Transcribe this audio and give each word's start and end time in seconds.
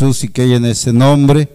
Jesús 0.00 0.24
y 0.24 0.28
que 0.28 0.42
hay 0.42 0.54
en 0.54 0.64
ese 0.64 0.94
nombre. 0.94 1.46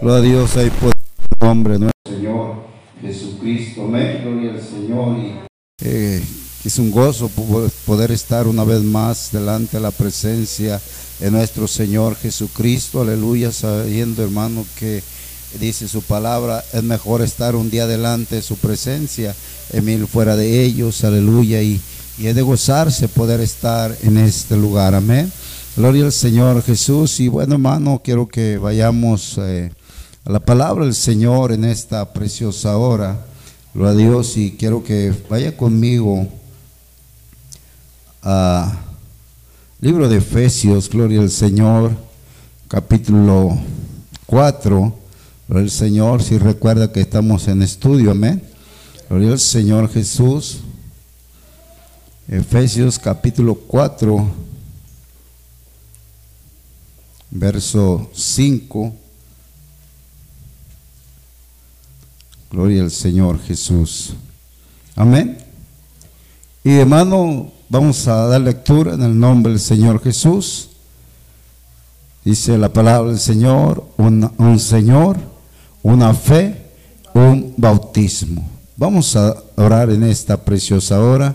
Gloria 0.00 0.18
a 0.18 0.20
Dios, 0.22 0.56
hay 0.56 0.70
poder 0.70 0.94
en 1.40 1.48
nombre 1.48 1.78
nuestro 1.78 2.12
Señor 2.12 2.64
Jesucristo. 3.00 3.84
Amén. 3.84 4.20
Gloria 4.24 4.50
al 4.50 4.60
Señor. 4.60 5.16
Eh, 5.80 6.20
es 6.64 6.78
un 6.80 6.90
gozo 6.90 7.30
poder 7.86 8.10
estar 8.10 8.48
una 8.48 8.64
vez 8.64 8.82
más 8.82 9.30
delante 9.30 9.76
de 9.76 9.82
la 9.84 9.92
presencia 9.92 10.80
de 11.20 11.30
nuestro 11.30 11.68
Señor 11.68 12.16
Jesucristo. 12.16 13.02
Aleluya, 13.02 13.52
sabiendo 13.52 14.24
hermano 14.24 14.66
que 14.80 15.00
dice 15.60 15.86
su 15.86 16.02
palabra, 16.02 16.64
es 16.72 16.82
mejor 16.82 17.22
estar 17.22 17.54
un 17.54 17.70
día 17.70 17.86
delante 17.86 18.34
de 18.34 18.42
su 18.42 18.56
presencia, 18.56 19.32
mil 19.80 20.08
fuera 20.08 20.34
de 20.34 20.64
ellos. 20.64 21.04
Aleluya. 21.04 21.62
Y, 21.62 21.80
y 22.18 22.26
es 22.26 22.34
de 22.34 22.42
gozarse 22.42 23.06
poder 23.06 23.40
estar 23.40 23.96
en 24.02 24.16
este 24.16 24.56
lugar. 24.56 24.92
Amén. 24.96 25.30
Gloria 25.74 26.04
al 26.04 26.12
Señor 26.12 26.62
Jesús. 26.62 27.18
Y 27.20 27.28
bueno, 27.28 27.54
hermano, 27.54 28.02
quiero 28.04 28.28
que 28.28 28.58
vayamos 28.58 29.38
eh, 29.38 29.72
a 30.22 30.30
la 30.30 30.38
palabra 30.38 30.84
del 30.84 30.94
Señor 30.94 31.50
en 31.50 31.64
esta 31.64 32.12
preciosa 32.12 32.76
hora. 32.76 33.24
Gloria 33.72 33.92
a 33.92 33.94
Dios. 33.94 34.36
Y 34.36 34.50
quiero 34.50 34.84
que 34.84 35.14
vaya 35.30 35.56
conmigo 35.56 36.28
a 38.22 38.80
libro 39.80 40.10
de 40.10 40.18
Efesios, 40.18 40.90
Gloria 40.90 41.20
al 41.20 41.30
Señor, 41.30 41.92
capítulo 42.68 43.56
4. 44.26 44.94
Gloria 45.48 45.64
al 45.64 45.70
Señor. 45.70 46.22
Si 46.22 46.36
recuerda 46.36 46.92
que 46.92 47.00
estamos 47.00 47.48
en 47.48 47.62
estudio, 47.62 48.10
amén. 48.10 48.42
Gloria 49.08 49.30
al 49.30 49.40
Señor 49.40 49.90
Jesús. 49.90 50.58
Efesios 52.28 52.98
capítulo 52.98 53.54
4, 53.54 54.51
verso 57.32 58.10
5. 58.14 58.94
Gloria 62.50 62.82
al 62.82 62.90
Señor 62.90 63.40
Jesús. 63.40 64.14
Amén. 64.94 65.38
Y 66.62 66.72
hermano, 66.74 67.50
vamos 67.68 68.06
a 68.06 68.26
dar 68.26 68.40
lectura 68.42 68.94
en 68.94 69.02
el 69.02 69.18
nombre 69.18 69.52
del 69.52 69.60
Señor 69.60 70.02
Jesús. 70.02 70.68
Dice 72.24 72.56
la 72.58 72.72
palabra 72.72 73.10
del 73.10 73.18
Señor, 73.18 73.84
un, 73.96 74.30
un 74.36 74.60
Señor, 74.60 75.16
una 75.82 76.14
fe, 76.14 76.70
un 77.14 77.54
bautismo. 77.56 78.48
Vamos 78.76 79.16
a 79.16 79.34
orar 79.56 79.90
en 79.90 80.04
esta 80.04 80.44
preciosa 80.44 81.00
hora. 81.00 81.34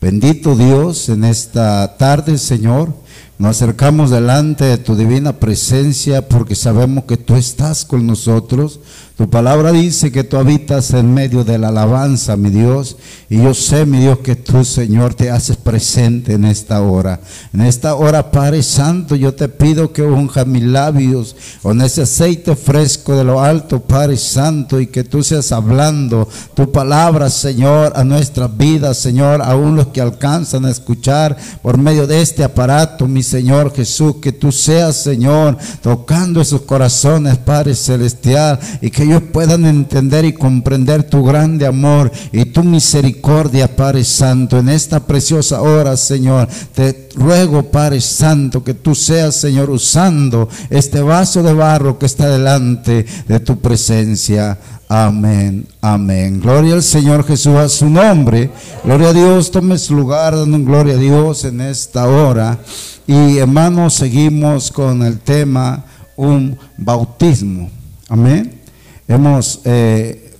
Bendito 0.00 0.56
Dios, 0.56 1.08
en 1.08 1.24
esta 1.24 1.96
tarde, 1.96 2.36
Señor, 2.36 2.92
nos 3.38 3.56
acercamos 3.56 4.10
delante 4.10 4.64
de 4.64 4.78
tu 4.78 4.96
divina 4.96 5.34
presencia 5.34 6.26
porque 6.26 6.54
sabemos 6.54 7.04
que 7.04 7.18
tú 7.18 7.34
estás 7.34 7.84
con 7.84 8.06
nosotros. 8.06 8.80
Tu 9.16 9.30
palabra 9.30 9.72
dice 9.72 10.12
que 10.12 10.24
tú 10.24 10.36
habitas 10.36 10.90
en 10.90 11.14
medio 11.14 11.42
de 11.42 11.56
la 11.56 11.68
alabanza, 11.68 12.36
mi 12.36 12.50
Dios. 12.50 12.98
Y 13.30 13.38
yo 13.38 13.54
sé, 13.54 13.86
mi 13.86 13.98
Dios, 13.98 14.18
que 14.18 14.36
tú, 14.36 14.62
Señor, 14.62 15.14
te 15.14 15.30
haces 15.30 15.56
presente 15.56 16.34
en 16.34 16.44
esta 16.44 16.82
hora. 16.82 17.18
En 17.54 17.62
esta 17.62 17.94
hora, 17.94 18.30
Padre 18.30 18.62
Santo, 18.62 19.16
yo 19.16 19.32
te 19.32 19.48
pido 19.48 19.90
que 19.90 20.02
unja 20.02 20.44
mis 20.44 20.64
labios 20.64 21.34
con 21.62 21.80
ese 21.80 22.02
aceite 22.02 22.54
fresco 22.56 23.16
de 23.16 23.24
lo 23.24 23.40
alto, 23.40 23.80
Padre 23.80 24.18
Santo, 24.18 24.78
y 24.78 24.88
que 24.88 25.02
tú 25.02 25.22
seas 25.22 25.50
hablando 25.50 26.28
tu 26.52 26.70
palabra, 26.70 27.30
Señor, 27.30 27.94
a 27.96 28.04
nuestras 28.04 28.54
vidas, 28.54 28.98
Señor, 28.98 29.40
aún 29.40 29.76
los 29.76 29.86
que 29.86 30.02
alcanzan 30.02 30.66
a 30.66 30.70
escuchar 30.70 31.38
por 31.62 31.78
medio 31.78 32.06
de 32.06 32.20
este 32.20 32.44
aparato, 32.44 33.08
mi 33.08 33.22
Señor 33.22 33.74
Jesús, 33.74 34.16
que 34.16 34.32
tú 34.32 34.52
seas, 34.52 34.94
Señor, 34.96 35.56
tocando 35.80 36.42
esos 36.42 36.60
corazones, 36.60 37.38
Padre 37.38 37.74
Celestial, 37.74 38.60
y 38.82 38.90
que 38.90 39.05
ellos 39.06 39.22
puedan 39.32 39.64
entender 39.64 40.24
y 40.24 40.32
comprender 40.32 41.04
tu 41.04 41.24
grande 41.24 41.66
amor 41.66 42.10
y 42.32 42.44
tu 42.46 42.62
misericordia, 42.62 43.74
Padre 43.74 44.04
Santo, 44.04 44.58
en 44.58 44.68
esta 44.68 45.00
preciosa 45.00 45.62
hora, 45.62 45.96
Señor. 45.96 46.48
Te 46.74 47.08
ruego, 47.14 47.64
Padre 47.64 48.00
Santo, 48.00 48.62
que 48.62 48.74
tú 48.74 48.94
seas, 48.94 49.34
Señor, 49.36 49.70
usando 49.70 50.48
este 50.70 51.00
vaso 51.00 51.42
de 51.42 51.52
barro 51.52 51.98
que 51.98 52.06
está 52.06 52.28
delante 52.28 53.06
de 53.26 53.40
tu 53.40 53.58
presencia. 53.58 54.58
Amén, 54.88 55.66
amén. 55.80 56.40
Gloria 56.40 56.74
al 56.74 56.82
Señor 56.82 57.26
Jesús 57.26 57.56
a 57.56 57.68
su 57.68 57.90
nombre. 57.90 58.50
Gloria 58.84 59.08
a 59.08 59.12
Dios, 59.12 59.50
tome 59.50 59.78
su 59.78 59.94
lugar, 59.96 60.36
dando 60.36 60.58
gloria 60.60 60.94
a 60.94 60.98
Dios 60.98 61.44
en 61.44 61.60
esta 61.60 62.08
hora. 62.08 62.58
Y 63.06 63.38
hermanos, 63.38 63.94
seguimos 63.94 64.70
con 64.70 65.02
el 65.02 65.18
tema 65.18 65.84
un 66.16 66.56
bautismo. 66.76 67.70
Amén. 68.08 68.55
Hemos 69.08 69.60
eh, 69.64 70.34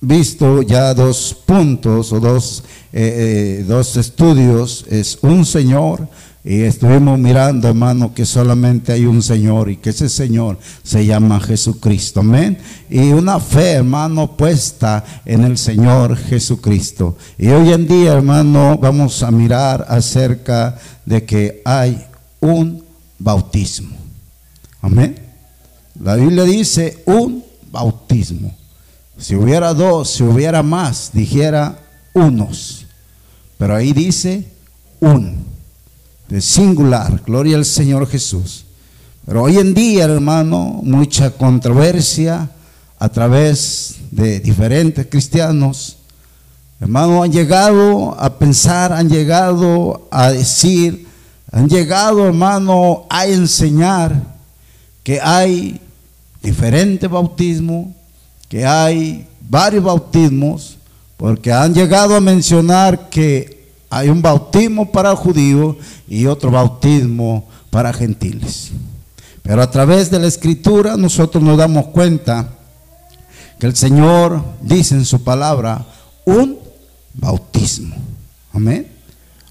visto 0.00 0.62
ya 0.62 0.92
dos 0.92 1.34
puntos 1.46 2.12
o 2.12 2.20
dos, 2.20 2.62
eh, 2.92 3.60
eh, 3.60 3.64
dos 3.66 3.96
estudios. 3.96 4.84
Es 4.90 5.18
un 5.22 5.46
Señor 5.46 6.06
y 6.44 6.62
estuvimos 6.62 7.18
mirando, 7.18 7.68
hermano, 7.68 8.12
que 8.12 8.26
solamente 8.26 8.92
hay 8.92 9.06
un 9.06 9.22
Señor 9.22 9.70
y 9.70 9.76
que 9.76 9.90
ese 9.90 10.08
Señor 10.08 10.58
se 10.82 11.06
llama 11.06 11.40
Jesucristo. 11.40 12.20
Amén. 12.20 12.58
Y 12.90 13.12
una 13.12 13.38
fe, 13.38 13.72
hermano, 13.72 14.36
puesta 14.36 15.04
en 15.24 15.44
el 15.44 15.56
Señor 15.56 16.16
Jesucristo. 16.16 17.16
Y 17.38 17.48
hoy 17.48 17.72
en 17.72 17.86
día, 17.86 18.14
hermano, 18.14 18.76
vamos 18.76 19.22
a 19.22 19.30
mirar 19.30 19.86
acerca 19.88 20.76
de 21.06 21.24
que 21.24 21.62
hay 21.64 22.04
un 22.40 22.84
bautismo. 23.18 23.96
Amén. 24.82 25.16
La 26.02 26.16
Biblia 26.16 26.42
dice 26.42 27.02
un 27.06 27.51
bautismo. 27.72 28.54
Si 29.18 29.34
hubiera 29.34 29.74
dos, 29.74 30.10
si 30.10 30.22
hubiera 30.22 30.62
más, 30.62 31.10
dijera 31.12 31.78
unos. 32.12 32.86
Pero 33.58 33.74
ahí 33.74 33.92
dice 33.92 34.46
un, 35.00 35.44
de 36.28 36.40
singular, 36.40 37.22
gloria 37.24 37.56
al 37.56 37.64
Señor 37.64 38.06
Jesús. 38.06 38.66
Pero 39.26 39.44
hoy 39.44 39.58
en 39.58 39.74
día, 39.74 40.04
hermano, 40.04 40.80
mucha 40.82 41.30
controversia 41.30 42.50
a 42.98 43.08
través 43.08 43.96
de 44.10 44.40
diferentes 44.40 45.06
cristianos. 45.06 45.96
Hermano, 46.80 47.22
han 47.22 47.32
llegado 47.32 48.20
a 48.20 48.36
pensar, 48.38 48.92
han 48.92 49.08
llegado 49.08 50.08
a 50.10 50.32
decir, 50.32 51.06
han 51.52 51.68
llegado, 51.68 52.26
hermano, 52.26 53.06
a 53.08 53.26
enseñar 53.26 54.20
que 55.04 55.20
hay 55.20 55.80
diferente 56.42 57.06
bautismo, 57.06 57.94
que 58.48 58.66
hay 58.66 59.26
varios 59.48 59.84
bautismos, 59.84 60.76
porque 61.16 61.52
han 61.52 61.72
llegado 61.72 62.16
a 62.16 62.20
mencionar 62.20 63.08
que 63.08 63.70
hay 63.88 64.08
un 64.08 64.20
bautismo 64.20 64.90
para 64.90 65.14
judíos 65.14 65.76
y 66.08 66.26
otro 66.26 66.50
bautismo 66.50 67.48
para 67.70 67.92
gentiles. 67.92 68.72
Pero 69.42 69.62
a 69.62 69.70
través 69.70 70.10
de 70.10 70.18
la 70.18 70.26
escritura 70.26 70.96
nosotros 70.96 71.42
nos 71.42 71.58
damos 71.58 71.86
cuenta 71.88 72.48
que 73.58 73.66
el 73.66 73.76
Señor 73.76 74.42
dice 74.60 74.94
en 74.94 75.04
su 75.04 75.22
palabra 75.22 75.84
un 76.24 76.58
bautismo. 77.14 77.94
Amén. 78.52 78.88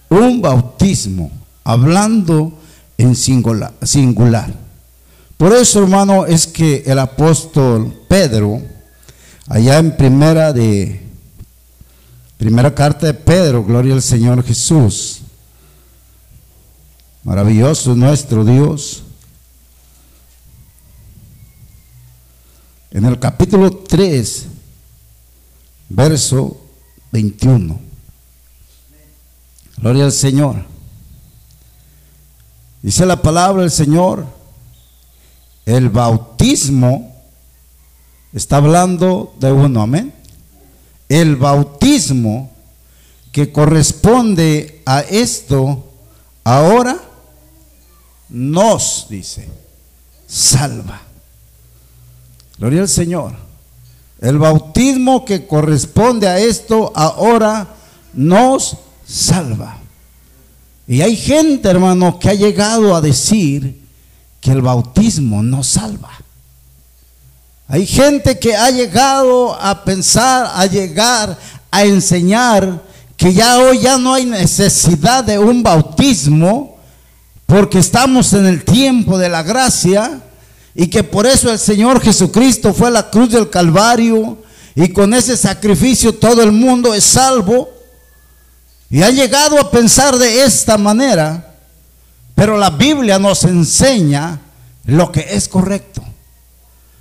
Un 0.09 0.41
bautismo, 0.41 1.31
hablando 1.63 2.51
en 2.97 3.15
singular. 3.15 3.73
singular. 3.81 4.60
Por 5.41 5.53
eso, 5.53 5.81
hermano, 5.81 6.27
es 6.27 6.45
que 6.45 6.83
el 6.85 6.99
apóstol 6.99 7.91
Pedro, 8.07 8.61
allá 9.47 9.79
en 9.79 9.97
primera 9.97 10.53
de 10.53 11.01
primera 12.37 12.75
carta 12.75 13.07
de 13.07 13.15
Pedro, 13.15 13.63
gloria 13.63 13.95
al 13.95 14.03
Señor 14.03 14.43
Jesús. 14.43 15.21
Maravilloso 17.23 17.95
nuestro 17.95 18.45
Dios. 18.45 19.01
En 22.91 23.05
el 23.05 23.17
capítulo 23.17 23.71
3, 23.71 24.45
verso 25.89 26.61
21. 27.11 27.79
Gloria 29.77 30.05
al 30.05 30.11
Señor. 30.11 30.63
Dice 32.83 33.07
la 33.07 33.19
palabra 33.19 33.63
del 33.63 33.71
Señor 33.71 34.39
el 35.65 35.89
bautismo 35.89 37.15
está 38.33 38.57
hablando 38.57 39.33
de 39.39 39.51
uno, 39.51 39.81
amén. 39.81 40.13
El 41.09 41.35
bautismo 41.35 42.51
que 43.31 43.51
corresponde 43.51 44.81
a 44.85 45.01
esto 45.01 45.91
ahora 46.43 46.97
nos, 48.29 49.07
dice, 49.09 49.47
salva. 50.27 51.01
Gloria 52.57 52.81
al 52.81 52.89
Señor. 52.89 53.33
El 54.19 54.37
bautismo 54.37 55.25
que 55.25 55.47
corresponde 55.47 56.27
a 56.27 56.39
esto 56.39 56.91
ahora 56.95 57.67
nos 58.13 58.77
salva. 59.05 59.77
Y 60.87 61.01
hay 61.01 61.15
gente, 61.15 61.69
hermano, 61.69 62.19
que 62.19 62.29
ha 62.29 62.33
llegado 62.33 62.95
a 62.95 63.01
decir 63.01 63.80
que 64.41 64.51
el 64.51 64.61
bautismo 64.61 65.41
no 65.43 65.63
salva. 65.63 66.09
Hay 67.67 67.85
gente 67.87 68.37
que 68.37 68.55
ha 68.55 68.69
llegado 68.69 69.53
a 69.53 69.85
pensar, 69.85 70.51
a 70.53 70.65
llegar 70.65 71.37
a 71.71 71.85
enseñar 71.85 72.81
que 73.15 73.33
ya 73.33 73.59
hoy 73.59 73.79
ya 73.79 73.97
no 73.97 74.13
hay 74.13 74.25
necesidad 74.25 75.23
de 75.23 75.39
un 75.39 75.63
bautismo 75.63 76.77
porque 77.45 77.79
estamos 77.79 78.33
en 78.33 78.45
el 78.45 78.65
tiempo 78.65 79.17
de 79.17 79.29
la 79.29 79.43
gracia 79.43 80.19
y 80.73 80.87
que 80.87 81.03
por 81.03 81.27
eso 81.27 81.51
el 81.51 81.59
Señor 81.59 82.01
Jesucristo 82.01 82.73
fue 82.73 82.87
a 82.87 82.91
la 82.91 83.09
cruz 83.09 83.29
del 83.29 83.49
Calvario 83.49 84.37
y 84.75 84.89
con 84.89 85.13
ese 85.13 85.37
sacrificio 85.37 86.15
todo 86.15 86.41
el 86.41 86.51
mundo 86.51 86.93
es 86.93 87.03
salvo. 87.03 87.69
Y 88.89 89.03
ha 89.03 89.09
llegado 89.09 89.59
a 89.59 89.69
pensar 89.71 90.17
de 90.17 90.43
esta 90.43 90.77
manera, 90.77 91.50
pero 92.41 92.57
la 92.57 92.71
Biblia 92.71 93.19
nos 93.19 93.43
enseña 93.43 94.39
lo 94.85 95.11
que 95.11 95.27
es 95.29 95.47
correcto. 95.47 96.01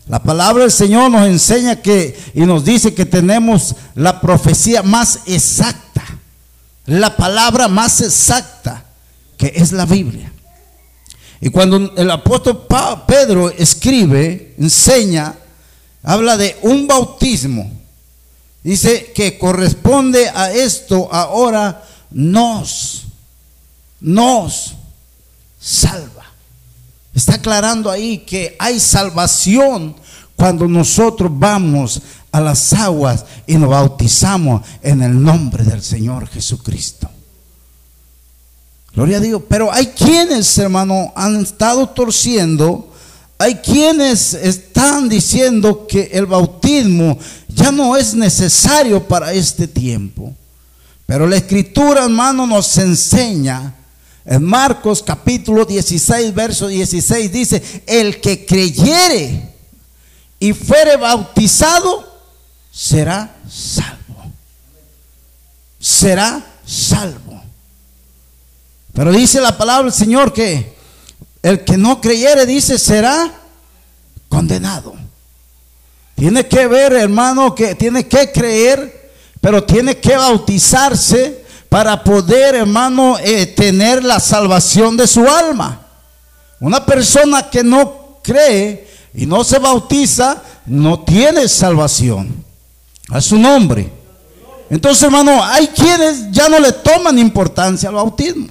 La 0.06 0.22
palabra 0.22 0.64
del 0.64 0.70
Señor 0.70 1.10
nos 1.10 1.26
enseña 1.26 1.76
que 1.76 2.14
y 2.34 2.42
nos 2.42 2.62
dice 2.62 2.92
que 2.92 3.06
tenemos 3.06 3.74
la 3.94 4.20
profecía 4.20 4.82
más 4.82 5.20
exacta, 5.24 6.04
la 6.84 7.16
palabra 7.16 7.68
más 7.68 8.02
exacta, 8.02 8.84
que 9.38 9.50
es 9.56 9.72
la 9.72 9.86
Biblia. 9.86 10.30
Y 11.40 11.48
cuando 11.48 11.90
el 11.96 12.10
apóstol 12.10 12.66
Pedro 13.06 13.48
escribe, 13.48 14.54
enseña, 14.58 15.36
habla 16.02 16.36
de 16.36 16.58
un 16.60 16.86
bautismo. 16.86 17.72
Dice 18.62 19.10
que 19.14 19.38
corresponde 19.38 20.28
a 20.28 20.52
esto 20.52 21.08
ahora 21.10 21.82
nos, 22.10 23.06
nos 24.02 24.74
salva. 25.60 26.24
Está 27.14 27.34
aclarando 27.34 27.90
ahí 27.90 28.18
que 28.18 28.56
hay 28.58 28.80
salvación 28.80 29.94
cuando 30.36 30.66
nosotros 30.66 31.30
vamos 31.32 32.00
a 32.32 32.40
las 32.40 32.72
aguas 32.72 33.24
y 33.46 33.56
nos 33.56 33.68
bautizamos 33.68 34.62
en 34.82 35.02
el 35.02 35.22
nombre 35.22 35.64
del 35.64 35.82
Señor 35.82 36.28
Jesucristo. 36.28 37.10
Gloria 38.94 39.18
a 39.18 39.20
Dios. 39.20 39.42
Pero 39.48 39.72
hay 39.72 39.86
quienes, 39.88 40.56
hermano, 40.58 41.12
han 41.14 41.42
estado 41.42 41.88
torciendo. 41.88 42.92
Hay 43.38 43.56
quienes 43.56 44.34
están 44.34 45.08
diciendo 45.08 45.86
que 45.86 46.10
el 46.12 46.26
bautismo 46.26 47.18
ya 47.48 47.72
no 47.72 47.96
es 47.96 48.14
necesario 48.14 49.06
para 49.06 49.32
este 49.32 49.66
tiempo. 49.66 50.34
Pero 51.06 51.26
la 51.26 51.36
escritura, 51.36 52.04
hermano, 52.04 52.46
nos 52.46 52.78
enseña. 52.78 53.74
En 54.24 54.44
Marcos 54.44 55.02
capítulo 55.02 55.64
16, 55.64 56.34
verso 56.34 56.68
16 56.68 57.32
dice, 57.32 57.82
el 57.86 58.20
que 58.20 58.44
creyere 58.44 59.48
y 60.38 60.52
fuere 60.52 60.96
bautizado, 60.96 62.06
será 62.70 63.36
salvo. 63.48 64.32
Será 65.78 66.44
salvo. 66.66 67.42
Pero 68.92 69.12
dice 69.12 69.40
la 69.40 69.56
palabra 69.56 69.84
del 69.84 69.92
Señor 69.92 70.32
que 70.32 70.74
el 71.42 71.64
que 71.64 71.78
no 71.78 72.00
creyere, 72.00 72.44
dice, 72.44 72.78
será 72.78 73.32
condenado. 74.28 74.94
Tiene 76.14 76.46
que 76.46 76.66
ver, 76.66 76.92
hermano, 76.92 77.54
que 77.54 77.74
tiene 77.74 78.06
que 78.06 78.30
creer, 78.30 79.10
pero 79.40 79.64
tiene 79.64 79.96
que 79.96 80.16
bautizarse 80.16 81.44
para 81.70 82.02
poder, 82.02 82.56
hermano, 82.56 83.16
eh, 83.20 83.46
tener 83.46 84.04
la 84.04 84.18
salvación 84.20 84.96
de 84.96 85.06
su 85.06 85.26
alma. 85.26 85.80
Una 86.58 86.84
persona 86.84 87.48
que 87.48 87.62
no 87.62 88.18
cree 88.22 88.88
y 89.14 89.24
no 89.24 89.44
se 89.44 89.58
bautiza, 89.60 90.42
no 90.66 91.00
tiene 91.04 91.48
salvación. 91.48 92.44
A 93.08 93.20
su 93.20 93.38
nombre. 93.38 93.90
Entonces, 94.68 95.04
hermano, 95.04 95.42
hay 95.42 95.68
quienes 95.68 96.30
ya 96.32 96.48
no 96.48 96.58
le 96.58 96.72
toman 96.72 97.18
importancia 97.18 97.88
al 97.88 97.94
bautismo. 97.94 98.48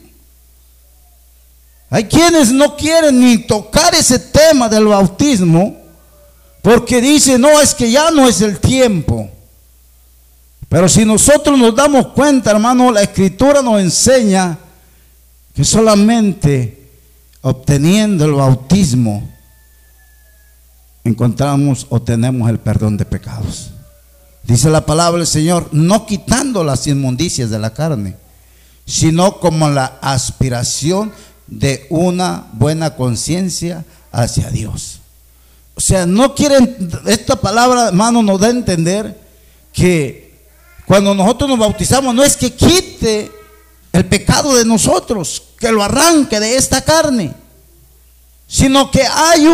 Hay 1.89 2.05
quienes 2.05 2.51
no 2.51 2.77
quieren 2.77 3.19
ni 3.19 3.39
tocar 3.39 3.95
ese 3.95 4.17
tema 4.17 4.69
del 4.69 4.85
bautismo 4.85 5.77
porque 6.61 7.01
dicen, 7.01 7.41
no, 7.41 7.59
es 7.59 7.73
que 7.73 7.91
ya 7.91 8.11
no 8.11 8.29
es 8.29 8.41
el 8.41 8.59
tiempo. 8.59 9.29
Pero 10.69 10.87
si 10.87 11.03
nosotros 11.03 11.57
nos 11.57 11.75
damos 11.75 12.09
cuenta, 12.09 12.51
hermano, 12.51 12.91
la 12.91 13.01
escritura 13.01 13.61
nos 13.63 13.81
enseña 13.81 14.57
que 15.55 15.63
solamente 15.63 16.91
obteniendo 17.41 18.23
el 18.25 18.33
bautismo 18.33 19.27
encontramos 21.03 21.87
o 21.89 21.99
tenemos 22.01 22.49
el 22.49 22.59
perdón 22.59 22.97
de 22.97 23.05
pecados. 23.05 23.71
Dice 24.43 24.69
la 24.69 24.85
palabra 24.85 25.17
del 25.17 25.27
Señor, 25.27 25.69
no 25.71 26.05
quitando 26.05 26.63
las 26.63 26.85
inmundicias 26.85 27.49
de 27.49 27.59
la 27.59 27.73
carne, 27.73 28.15
sino 28.85 29.39
como 29.39 29.69
la 29.69 29.97
aspiración 30.01 31.11
de 31.47 31.87
una 31.89 32.45
buena 32.53 32.95
conciencia 32.95 33.85
hacia 34.11 34.49
Dios. 34.51 35.01
O 35.75 35.81
sea, 35.81 36.05
no 36.05 36.35
quieren, 36.35 36.91
esta 37.05 37.35
palabra, 37.37 37.87
hermano, 37.87 38.21
nos 38.21 38.39
da 38.39 38.47
a 38.47 38.51
entender 38.51 39.19
que 39.71 40.28
cuando 40.89 41.13
nosotros 41.13 41.47
nos 41.47 41.59
bautizamos 41.59 42.15
no 42.15 42.23
es 42.23 42.35
que 42.35 42.51
quite 42.51 43.31
el 43.93 44.05
pecado 44.07 44.55
de 44.55 44.65
nosotros, 44.65 45.43
que 45.59 45.71
lo 45.71 45.83
arranque 45.83 46.39
de 46.39 46.57
esta 46.57 46.81
carne, 46.81 47.31
sino 48.47 48.89
que 48.89 49.03
hay 49.03 49.45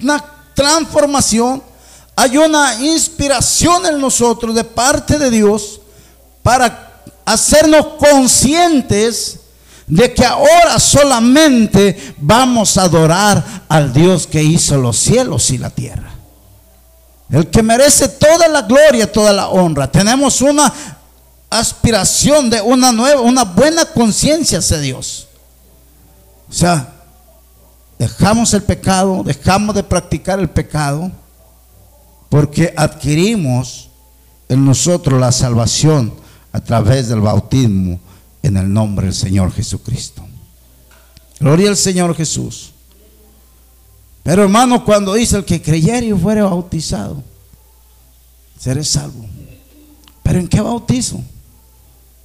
una 0.00 0.22
transformación, 0.52 1.62
hay 2.14 2.36
una 2.36 2.74
inspiración 2.74 3.86
en 3.86 4.02
nosotros 4.02 4.54
de 4.54 4.64
parte 4.64 5.18
de 5.18 5.30
Dios 5.30 5.80
para 6.42 7.04
hacernos 7.24 7.94
conscientes 7.98 9.40
de 9.86 10.12
que 10.12 10.26
ahora 10.26 10.78
solamente 10.78 12.14
vamos 12.18 12.76
a 12.76 12.82
adorar 12.82 13.62
al 13.66 13.94
Dios 13.94 14.26
que 14.26 14.42
hizo 14.42 14.76
los 14.76 14.98
cielos 14.98 15.50
y 15.52 15.56
la 15.56 15.70
tierra. 15.70 16.19
El 17.30 17.48
que 17.48 17.62
merece 17.62 18.08
toda 18.08 18.48
la 18.48 18.62
gloria, 18.62 19.10
toda 19.10 19.32
la 19.32 19.48
honra. 19.48 19.90
Tenemos 19.90 20.40
una 20.40 20.72
aspiración 21.48 22.50
de 22.50 22.60
una 22.60 22.92
nueva, 22.92 23.20
una 23.20 23.44
buena 23.44 23.84
conciencia 23.84 24.58
hacia 24.58 24.78
Dios. 24.78 25.28
O 26.48 26.52
sea, 26.52 26.92
dejamos 27.98 28.52
el 28.54 28.62
pecado, 28.62 29.22
dejamos 29.24 29.74
de 29.74 29.84
practicar 29.84 30.40
el 30.40 30.50
pecado, 30.50 31.10
porque 32.28 32.74
adquirimos 32.76 33.90
en 34.48 34.64
nosotros 34.64 35.20
la 35.20 35.30
salvación 35.30 36.12
a 36.52 36.60
través 36.60 37.08
del 37.08 37.20
bautismo 37.20 38.00
en 38.42 38.56
el 38.56 38.72
nombre 38.72 39.06
del 39.06 39.14
Señor 39.14 39.52
Jesucristo. 39.52 40.24
Gloria 41.38 41.68
al 41.68 41.76
Señor 41.76 42.16
Jesús. 42.16 42.69
Pero 44.30 44.44
hermano, 44.44 44.84
cuando 44.84 45.14
dice 45.14 45.38
el 45.38 45.44
que 45.44 45.60
creyere 45.60 46.06
y 46.06 46.12
fuere 46.12 46.40
bautizado, 46.40 47.20
seré 48.56 48.84
salvo. 48.84 49.26
Pero 50.22 50.38
¿en 50.38 50.46
qué 50.46 50.60
bautizo? 50.60 51.20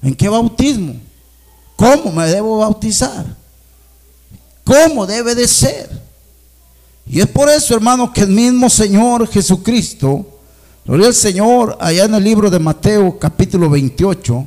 ¿En 0.00 0.14
qué 0.14 0.28
bautismo? 0.28 0.94
¿Cómo 1.74 2.12
me 2.12 2.28
debo 2.28 2.58
bautizar? 2.58 3.26
¿Cómo 4.62 5.04
debe 5.04 5.34
de 5.34 5.48
ser? 5.48 6.00
Y 7.08 7.18
es 7.18 7.26
por 7.26 7.48
eso, 7.48 7.74
hermano, 7.74 8.12
que 8.12 8.20
el 8.20 8.30
mismo 8.30 8.70
Señor 8.70 9.26
Jesucristo, 9.26 10.38
gloria 10.84 11.08
al 11.08 11.14
Señor, 11.14 11.76
allá 11.80 12.04
en 12.04 12.14
el 12.14 12.22
libro 12.22 12.50
de 12.50 12.60
Mateo 12.60 13.18
capítulo 13.18 13.68
28, 13.68 14.46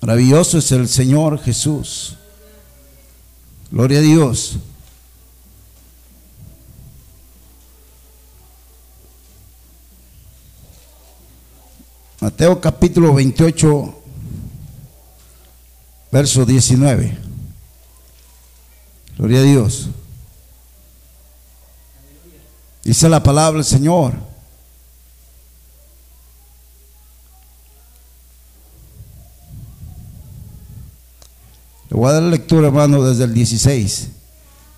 Maravilloso 0.00 0.58
es 0.58 0.72
el 0.72 0.88
Señor 0.88 1.38
Jesús. 1.38 2.16
Gloria 3.70 4.00
a 4.00 4.02
Dios. 4.02 4.58
Mateo 12.24 12.58
capítulo 12.58 13.12
28, 13.12 14.02
verso 16.10 16.46
19. 16.46 17.18
Gloria 19.18 19.40
a 19.40 19.42
Dios. 19.42 19.90
Dice 22.82 23.10
la 23.10 23.22
palabra 23.22 23.58
del 23.58 23.66
Señor. 23.66 24.14
voy 31.90 32.08
a 32.08 32.12
dar 32.14 32.22
lectura, 32.22 32.68
hermano, 32.68 33.04
desde 33.04 33.24
el 33.24 33.34
16. 33.34 34.08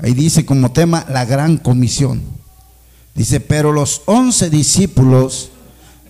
Ahí 0.01 0.15
dice 0.15 0.45
como 0.45 0.73
tema 0.73 1.07
la 1.09 1.25
gran 1.25 1.59
comisión. 1.59 2.23
Dice, 3.15 3.39
pero 3.39 3.71
los 3.71 4.03
once 4.07 4.51
discípulos 4.51 5.53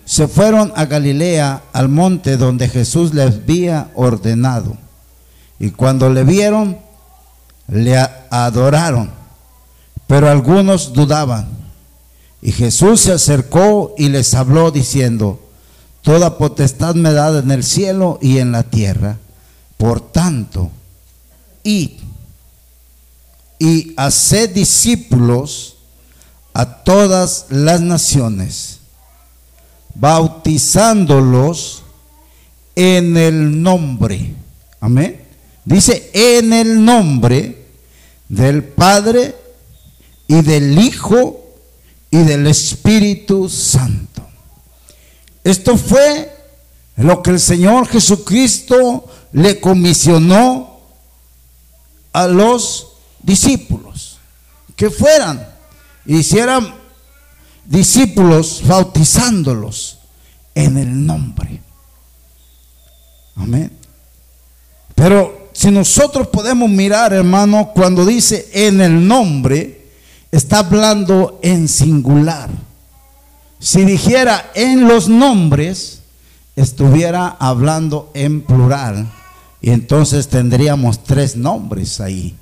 se 0.07 0.29
fueron 0.29 0.71
a 0.77 0.85
Galilea, 0.85 1.63
al 1.73 1.89
monte 1.89 2.37
donde 2.37 2.69
Jesús 2.69 3.13
les 3.13 3.35
había 3.35 3.91
ordenado. 3.93 4.77
Y 5.59 5.71
cuando 5.71 6.09
le 6.09 6.23
vieron, 6.23 6.77
le 7.67 7.97
adoraron, 8.29 9.11
pero 10.07 10.29
algunos 10.29 10.93
dudaban. 10.93 11.49
Y 12.41 12.53
Jesús 12.53 13.01
se 13.01 13.11
acercó 13.11 13.93
y 13.97 14.07
les 14.07 14.33
habló 14.33 14.71
diciendo, 14.71 15.41
Toda 16.03 16.37
potestad 16.37 16.95
me 16.95 17.11
da 17.11 17.37
en 17.37 17.51
el 17.51 17.65
cielo 17.65 18.17
y 18.21 18.37
en 18.37 18.53
la 18.53 18.63
tierra. 18.63 19.17
Por 19.75 19.99
tanto, 19.99 20.71
y 21.63 21.97
haced 23.97 24.51
discípulos 24.51 25.75
a 26.53 26.65
todas 26.85 27.47
las 27.49 27.81
naciones, 27.81 28.79
bautizándolos 29.99 31.83
en 32.75 33.17
el 33.17 33.61
nombre. 33.61 34.33
Amén. 34.79 35.21
Dice 35.65 36.11
en 36.13 36.53
el 36.53 36.83
nombre 36.83 37.65
del 38.29 38.63
Padre 38.63 39.35
y 40.27 40.41
del 40.41 40.77
Hijo 40.79 41.43
y 42.11 42.19
del 42.19 42.47
Espíritu 42.47 43.49
Santo. 43.49 44.25
Esto 45.43 45.77
fue 45.77 46.31
lo 46.97 47.21
que 47.23 47.31
el 47.31 47.39
Señor 47.39 47.87
Jesucristo 47.87 49.05
le 49.31 49.59
comisionó 49.59 50.79
a 52.13 52.27
los 52.27 52.93
discípulos, 53.21 54.19
que 54.75 54.89
fueran, 54.89 55.47
hicieran 56.05 56.76
discípulos 57.67 58.63
bautizándolos 58.65 59.99
en 60.55 60.77
el 60.77 61.05
nombre. 61.05 61.61
Amén. 63.35 63.71
Pero 64.95 65.49
si 65.53 65.69
nosotros 65.69 66.27
podemos 66.27 66.69
mirar, 66.69 67.13
hermano, 67.13 67.71
cuando 67.73 68.05
dice 68.05 68.49
en 68.53 68.81
el 68.81 69.07
nombre, 69.07 69.89
está 70.31 70.59
hablando 70.59 71.39
en 71.43 71.67
singular. 71.67 72.49
Si 73.59 73.85
dijera 73.85 74.51
en 74.55 74.87
los 74.87 75.07
nombres, 75.07 76.01
estuviera 76.55 77.27
hablando 77.39 78.11
en 78.13 78.41
plural. 78.41 79.07
Y 79.61 79.71
entonces 79.71 80.27
tendríamos 80.27 81.03
tres 81.03 81.35
nombres 81.35 81.99
ahí. 81.99 82.35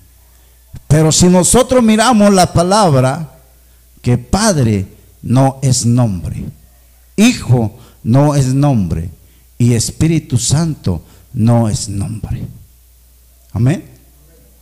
Pero 0.88 1.12
si 1.12 1.27
nosotros 1.27 1.84
miramos 1.84 2.34
la 2.34 2.53
palabra, 2.53 3.39
que 4.01 4.17
Padre 4.17 4.95
no 5.25 5.60
es 5.62 5.86
nombre, 5.86 6.46
Hijo 7.17 7.77
no 8.01 8.34
es 8.36 8.53
nombre 8.53 9.10
y 9.58 9.74
Espíritu 9.74 10.38
Santo 10.38 11.01
no 11.34 11.67
es 11.67 11.89
nombre. 11.89 12.46
Amén. 13.51 13.86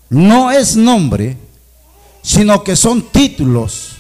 No 0.10 0.52
es 0.52 0.76
nombre, 0.76 1.38
sino 2.24 2.64
que 2.64 2.76
son 2.76 3.12
títulos. 3.12 3.98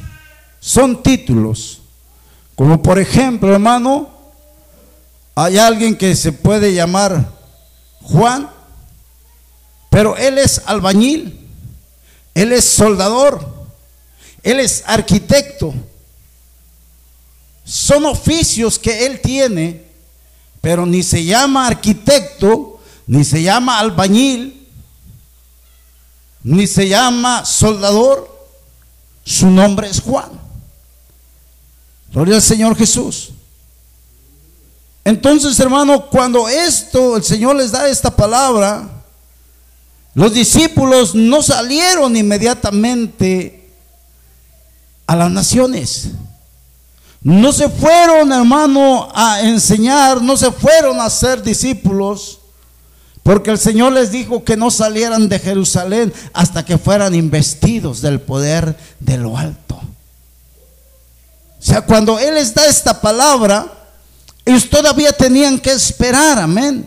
Son 0.59 1.01
títulos 1.01 1.83
como 2.55 2.81
por 2.81 2.99
ejemplo, 2.99 3.51
hermano, 3.51 4.09
hay 5.35 5.57
alguien 5.57 5.97
que 5.97 6.15
se 6.15 6.31
puede 6.31 6.73
llamar 6.73 7.31
Juan, 8.01 8.49
pero 9.89 10.15
él 10.17 10.37
es 10.37 10.61
albañil, 10.65 11.39
él 12.35 12.51
es 12.51 12.65
soldador, 12.65 13.67
él 14.43 14.59
es 14.59 14.83
arquitecto. 14.85 15.73
Son 17.63 18.05
oficios 18.05 18.77
que 18.77 19.05
él 19.05 19.21
tiene, 19.21 19.83
pero 20.61 20.85
ni 20.85 21.03
se 21.03 21.23
llama 21.23 21.67
arquitecto, 21.67 22.79
ni 23.07 23.23
se 23.23 23.41
llama 23.41 23.79
albañil, 23.79 24.67
ni 26.43 26.67
se 26.67 26.87
llama 26.87 27.45
soldador. 27.45 28.31
Su 29.25 29.49
nombre 29.49 29.89
es 29.89 30.01
Juan. 30.01 30.31
Gloria 32.11 32.35
al 32.35 32.41
Señor 32.41 32.75
Jesús. 32.75 33.31
Entonces, 35.05 35.59
hermano, 35.59 36.05
cuando 36.07 36.47
esto, 36.47 37.17
el 37.17 37.23
Señor 37.23 37.55
les 37.55 37.71
da 37.71 37.89
esta 37.89 38.15
palabra, 38.15 38.89
los 40.13 40.33
discípulos 40.33 41.15
no 41.15 41.41
salieron 41.41 42.15
inmediatamente 42.15 43.69
a 45.07 45.15
las 45.15 45.31
naciones. 45.31 46.09
No 47.23 47.53
se 47.53 47.69
fueron, 47.69 48.33
hermano, 48.33 49.09
a 49.13 49.41
enseñar, 49.41 50.21
no 50.21 50.35
se 50.35 50.51
fueron 50.51 50.99
a 50.99 51.09
ser 51.09 51.41
discípulos, 51.41 52.39
porque 53.23 53.49
el 53.49 53.57
Señor 53.57 53.93
les 53.93 54.11
dijo 54.11 54.43
que 54.43 54.57
no 54.57 54.69
salieran 54.69 55.29
de 55.29 55.39
Jerusalén 55.39 56.13
hasta 56.33 56.65
que 56.65 56.77
fueran 56.77 57.15
investidos 57.15 58.01
del 58.01 58.19
poder 58.19 58.75
de 58.99 59.17
lo 59.17 59.37
alto. 59.37 59.75
O 59.75 61.65
sea, 61.65 61.81
cuando 61.81 62.19
Él 62.19 62.35
les 62.35 62.53
da 62.53 62.65
esta 62.65 62.99
palabra, 62.99 63.71
ellos 64.43 64.69
todavía 64.69 65.13
tenían 65.13 65.57
que 65.59 65.71
esperar, 65.71 66.39
amén. 66.39 66.85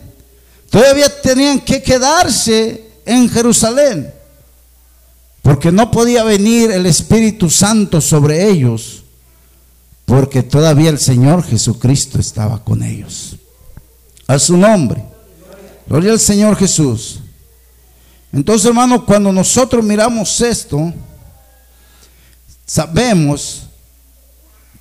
Todavía 0.68 1.08
tenían 1.22 1.60
que 1.60 1.82
quedarse 1.82 2.90
en 3.06 3.30
Jerusalén. 3.30 4.12
Porque 5.40 5.72
no 5.72 5.90
podía 5.90 6.24
venir 6.24 6.70
el 6.72 6.84
Espíritu 6.84 7.48
Santo 7.48 8.02
sobre 8.02 8.50
ellos. 8.50 9.04
Porque 10.06 10.42
todavía 10.42 10.88
el 10.88 10.98
Señor 10.98 11.44
Jesucristo 11.44 12.18
estaba 12.18 12.64
con 12.64 12.82
ellos. 12.82 13.36
A 14.26 14.38
su 14.38 14.56
nombre. 14.56 15.04
Gloria 15.86 16.12
al 16.12 16.20
Señor 16.20 16.56
Jesús. 16.56 17.20
Entonces, 18.32 18.66
hermano, 18.66 19.04
cuando 19.04 19.32
nosotros 19.32 19.84
miramos 19.84 20.40
esto, 20.40 20.92
sabemos 22.64 23.64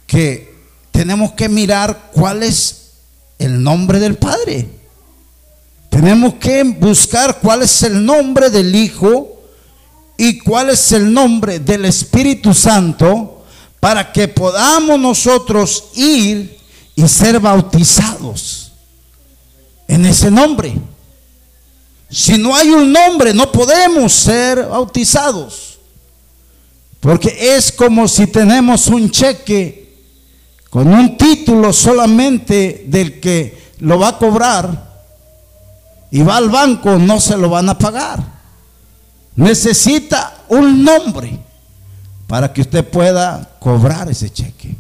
que 0.05 0.55
tenemos 0.91 1.33
que 1.33 1.49
mirar 1.49 2.11
cuál 2.13 2.43
es 2.43 2.91
el 3.39 3.61
nombre 3.61 3.99
del 3.99 4.15
Padre. 4.15 4.69
Tenemos 5.89 6.35
que 6.35 6.63
buscar 6.63 7.39
cuál 7.39 7.63
es 7.63 7.83
el 7.83 8.05
nombre 8.05 8.49
del 8.49 8.75
Hijo 8.75 9.41
y 10.17 10.39
cuál 10.39 10.69
es 10.69 10.91
el 10.91 11.11
nombre 11.11 11.59
del 11.59 11.85
Espíritu 11.85 12.53
Santo 12.53 13.34
para 13.85 14.11
que 14.11 14.27
podamos 14.27 14.99
nosotros 14.99 15.89
ir 15.93 16.57
y 16.95 17.07
ser 17.07 17.39
bautizados 17.39 18.71
en 19.87 20.07
ese 20.07 20.31
nombre. 20.31 20.73
Si 22.09 22.35
no 22.35 22.55
hay 22.55 22.71
un 22.71 22.91
nombre, 22.91 23.31
no 23.31 23.51
podemos 23.51 24.11
ser 24.11 24.65
bautizados. 24.65 25.77
Porque 26.99 27.55
es 27.55 27.71
como 27.71 28.07
si 28.07 28.25
tenemos 28.25 28.87
un 28.87 29.11
cheque 29.11 29.93
con 30.71 30.91
un 30.91 31.15
título 31.15 31.71
solamente 31.71 32.85
del 32.87 33.19
que 33.19 33.71
lo 33.81 33.99
va 33.99 34.07
a 34.07 34.17
cobrar 34.17 34.95
y 36.09 36.23
va 36.23 36.37
al 36.37 36.49
banco, 36.49 36.97
no 36.97 37.21
se 37.21 37.37
lo 37.37 37.51
van 37.51 37.69
a 37.69 37.77
pagar. 37.77 38.19
Necesita 39.35 40.37
un 40.49 40.83
nombre 40.83 41.44
para 42.35 42.51
que 42.51 42.59
usted 42.59 42.83
pueda 42.83 43.49
cobrar 43.61 44.09
ese 44.09 44.29
cheque. 44.29 44.75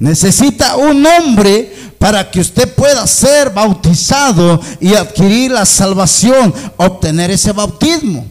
Necesita 0.00 0.74
un 0.74 1.00
nombre 1.00 1.92
para 1.96 2.28
que 2.28 2.40
usted 2.40 2.74
pueda 2.74 3.06
ser 3.06 3.50
bautizado 3.50 4.60
y 4.80 4.94
adquirir 4.94 5.52
la 5.52 5.64
salvación, 5.64 6.52
obtener 6.76 7.30
ese 7.30 7.52
bautismo. 7.52 8.26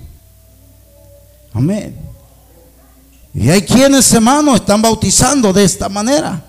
Amén. 1.53 1.95
Y 3.33 3.49
hay 3.49 3.61
quienes, 3.61 4.11
hermanos, 4.11 4.55
están 4.55 4.81
bautizando 4.81 5.53
de 5.53 5.63
esta 5.63 5.87
manera. 5.87 6.43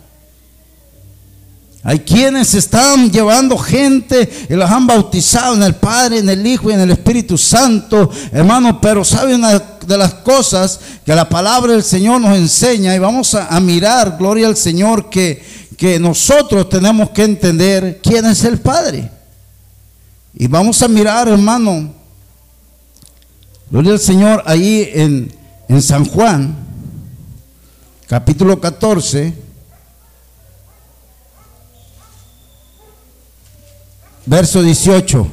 Hay 1.83 2.01
quienes 2.01 2.53
están 2.55 3.11
llevando 3.11 3.57
gente 3.57 4.29
y 4.51 4.55
los 4.55 4.71
han 4.71 4.87
bautizado 4.87 5.55
en 5.55 5.63
el 5.63 5.75
Padre, 5.75 6.19
en 6.19 6.29
el 6.29 6.47
Hijo 6.47 6.71
y 6.71 6.75
en 6.75 6.81
el 6.81 6.91
Espíritu 6.91 7.39
Santo, 7.39 8.11
hermano, 8.33 8.81
pero 8.83 9.03
saben 9.03 9.37
una 9.37 9.59
de 9.59 9.97
las 9.97 10.13
cosas 10.15 10.79
que 11.07 11.15
la 11.15 11.27
palabra 11.27 11.73
del 11.73 11.83
Señor 11.83 12.21
nos 12.21 12.37
enseña 12.37 12.95
y 12.95 12.99
vamos 12.99 13.35
a, 13.35 13.59
mirar, 13.61 14.17
gloria 14.19 14.47
al 14.47 14.59
Señor, 14.59 15.09
que, 15.09 15.43
que 15.79 15.99
nosotros 15.99 16.69
tenemos 16.69 17.11
que 17.11 17.25
entender 17.25 18.01
quién 18.03 18.27
es 18.27 18.45
el 18.45 18.59
Padre. 18.59 19.11
Y 20.35 20.49
vamos 20.49 20.83
a 20.83 20.89
mirar, 20.89 21.29
hermano, 21.29 21.95
gloria 23.71 23.93
al 23.93 24.01
Señor, 24.01 24.43
ahí 24.45 24.91
en, 24.93 25.33
en 25.67 25.81
San 25.81 26.05
Juan, 26.05 26.55
capítulo 28.07 28.61
14. 28.61 29.50
Verso 34.31 34.63
18. 34.63 35.27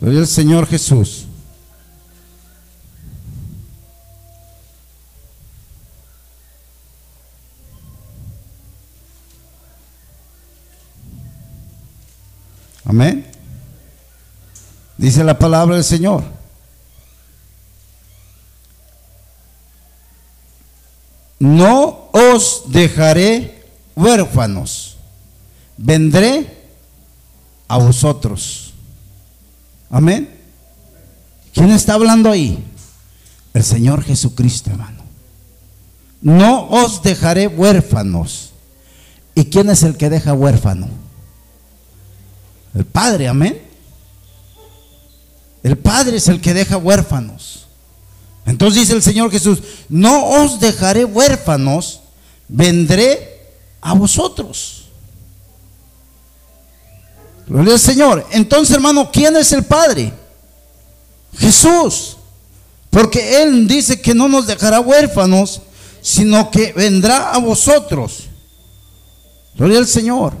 Gloria 0.00 0.20
al 0.20 0.26
Señor 0.26 0.66
Jesús. 0.66 1.26
Amén. 12.86 13.30
Dice 14.96 15.22
la 15.22 15.38
palabra 15.38 15.74
del 15.74 15.84
Señor. 15.84 16.24
no 21.40 22.10
os 22.12 22.64
dejaré 22.66 23.64
huérfanos, 23.96 24.98
vendré 25.78 26.59
a 27.70 27.78
vosotros. 27.78 28.72
Amén. 29.90 30.28
¿Quién 31.54 31.70
está 31.70 31.94
hablando 31.94 32.28
ahí? 32.28 32.64
El 33.54 33.62
Señor 33.62 34.02
Jesucristo, 34.02 34.70
hermano. 34.70 35.04
No 36.20 36.68
os 36.68 37.00
dejaré 37.00 37.46
huérfanos. 37.46 38.50
¿Y 39.36 39.44
quién 39.44 39.70
es 39.70 39.84
el 39.84 39.96
que 39.96 40.10
deja 40.10 40.32
huérfano? 40.34 40.88
El 42.74 42.86
Padre, 42.86 43.28
amén. 43.28 43.62
El 45.62 45.78
Padre 45.78 46.16
es 46.16 46.26
el 46.26 46.40
que 46.40 46.52
deja 46.52 46.76
huérfanos. 46.76 47.66
Entonces 48.46 48.80
dice 48.80 48.94
el 48.94 49.02
Señor 49.02 49.30
Jesús, 49.30 49.62
no 49.88 50.26
os 50.26 50.58
dejaré 50.58 51.04
huérfanos, 51.04 52.00
vendré 52.48 53.46
a 53.80 53.94
vosotros. 53.94 54.79
Gloria 57.50 57.72
al 57.72 57.80
Señor. 57.80 58.24
Entonces, 58.30 58.76
hermano, 58.76 59.10
¿quién 59.12 59.36
es 59.36 59.50
el 59.50 59.64
Padre? 59.64 60.12
Jesús. 61.36 62.16
Porque 62.90 63.42
Él 63.42 63.66
dice 63.66 64.00
que 64.00 64.14
no 64.14 64.28
nos 64.28 64.46
dejará 64.46 64.78
huérfanos, 64.78 65.60
sino 66.00 66.48
que 66.48 66.72
vendrá 66.72 67.32
a 67.32 67.38
vosotros. 67.38 68.28
Gloria 69.56 69.78
al 69.78 69.88
Señor. 69.88 70.32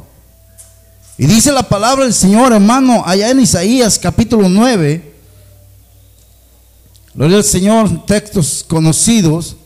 Y 1.18 1.26
dice 1.26 1.50
la 1.50 1.64
palabra 1.64 2.04
del 2.04 2.14
Señor, 2.14 2.52
hermano, 2.52 3.02
allá 3.04 3.28
en 3.30 3.40
Isaías 3.40 3.98
capítulo 3.98 4.48
9. 4.48 5.12
Gloria 7.14 7.38
al 7.38 7.44
Señor, 7.44 8.06
textos 8.06 8.64
conocidos. 8.68 9.56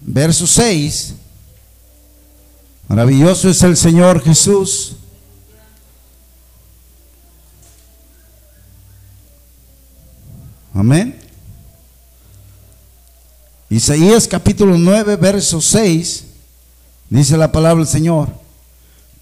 Verso 0.00 0.46
6. 0.46 1.14
Maravilloso 2.88 3.48
es 3.48 3.62
el 3.62 3.76
Señor 3.76 4.22
Jesús. 4.22 4.96
Amén. 10.74 11.18
Isaías 13.70 14.28
capítulo 14.28 14.76
9, 14.76 15.16
verso 15.16 15.60
6, 15.60 16.24
dice 17.08 17.36
la 17.36 17.50
palabra 17.50 17.84
del 17.84 17.92
Señor, 17.92 18.28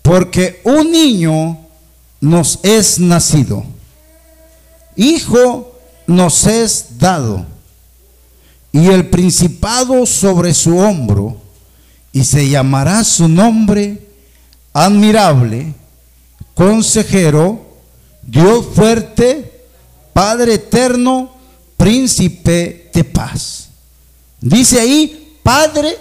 porque 0.02 0.60
un 0.64 0.90
niño 0.90 1.58
nos 2.20 2.58
es 2.62 2.98
nacido, 2.98 3.64
hijo 4.96 5.78
nos 6.06 6.46
es 6.46 6.98
dado, 6.98 7.46
y 8.72 8.88
el 8.88 9.08
principado 9.10 10.04
sobre 10.06 10.54
su 10.54 10.76
hombro, 10.78 11.41
y 12.12 12.24
se 12.24 12.48
llamará 12.48 13.02
su 13.04 13.28
nombre 13.28 14.06
admirable, 14.72 15.74
consejero, 16.54 17.66
Dios 18.22 18.66
fuerte, 18.74 19.66
Padre 20.12 20.54
eterno, 20.54 21.32
príncipe 21.76 22.90
de 22.92 23.04
paz. 23.04 23.68
Dice 24.40 24.78
ahí, 24.78 25.38
Padre 25.42 25.96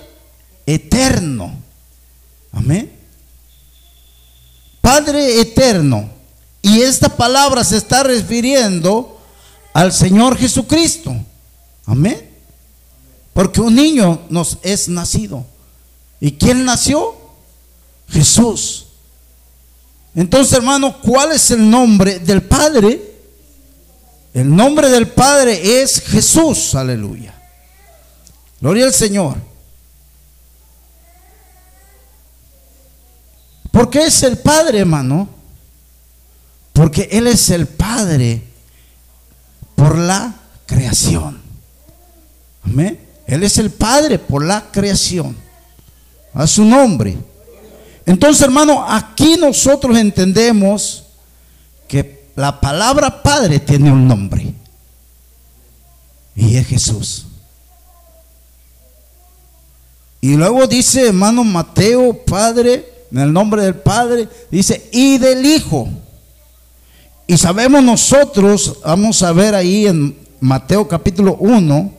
eterno. 0.65 1.53
Amén. 2.51 2.91
Padre 4.81 5.39
eterno. 5.39 6.09
Y 6.61 6.81
esta 6.81 7.09
palabra 7.09 7.63
se 7.63 7.77
está 7.77 8.03
refiriendo 8.03 9.19
al 9.73 9.93
Señor 9.93 10.37
Jesucristo. 10.37 11.15
Amén. 11.85 12.29
Porque 13.33 13.61
un 13.61 13.73
niño 13.73 14.21
nos 14.29 14.57
es 14.61 14.89
nacido. 14.89 15.45
¿Y 16.21 16.33
quién 16.33 16.63
nació? 16.63 17.15
Jesús. 18.07 18.85
Entonces, 20.13 20.53
hermano, 20.53 21.01
¿cuál 21.01 21.31
es 21.31 21.49
el 21.51 21.67
nombre 21.67 22.19
del 22.19 22.43
Padre? 22.43 23.11
El 24.33 24.55
nombre 24.55 24.89
del 24.89 25.07
Padre 25.07 25.81
es 25.81 25.99
Jesús, 26.01 26.75
aleluya. 26.75 27.33
Gloria 28.59 28.85
al 28.85 28.93
Señor. 28.93 29.37
¿Por 33.71 33.89
qué 33.89 34.05
es 34.05 34.21
el 34.21 34.37
Padre, 34.37 34.79
hermano? 34.79 35.27
Porque 36.71 37.09
Él 37.11 37.25
es 37.25 37.49
el 37.49 37.67
Padre 37.67 38.43
por 39.75 39.97
la 39.97 40.35
creación. 40.67 41.41
Amén. 42.63 42.99
Él 43.25 43.43
es 43.43 43.57
el 43.57 43.71
Padre 43.71 44.19
por 44.19 44.45
la 44.45 44.71
creación. 44.71 45.35
A 46.33 46.47
su 46.47 46.63
nombre. 46.63 47.17
Entonces, 48.05 48.41
hermano, 48.43 48.85
aquí 48.87 49.35
nosotros 49.37 49.97
entendemos 49.97 51.03
que 51.87 52.29
la 52.35 52.59
palabra 52.59 53.21
Padre 53.21 53.59
tiene 53.59 53.91
un 53.91 54.07
nombre. 54.07 54.53
Y 56.35 56.55
es 56.55 56.67
Jesús. 56.67 57.25
Y 60.21 60.35
luego 60.35 60.67
dice, 60.67 61.07
hermano 61.07 61.43
Mateo, 61.43 62.13
Padre, 62.25 63.07
en 63.11 63.17
el 63.17 63.33
nombre 63.33 63.63
del 63.63 63.75
Padre, 63.75 64.29
dice, 64.49 64.89
y 64.91 65.17
del 65.17 65.45
Hijo. 65.45 65.89
Y 67.27 67.37
sabemos 67.37 67.83
nosotros, 67.83 68.77
vamos 68.85 69.23
a 69.23 69.31
ver 69.31 69.55
ahí 69.55 69.87
en 69.87 70.17
Mateo 70.39 70.87
capítulo 70.87 71.35
1, 71.35 71.93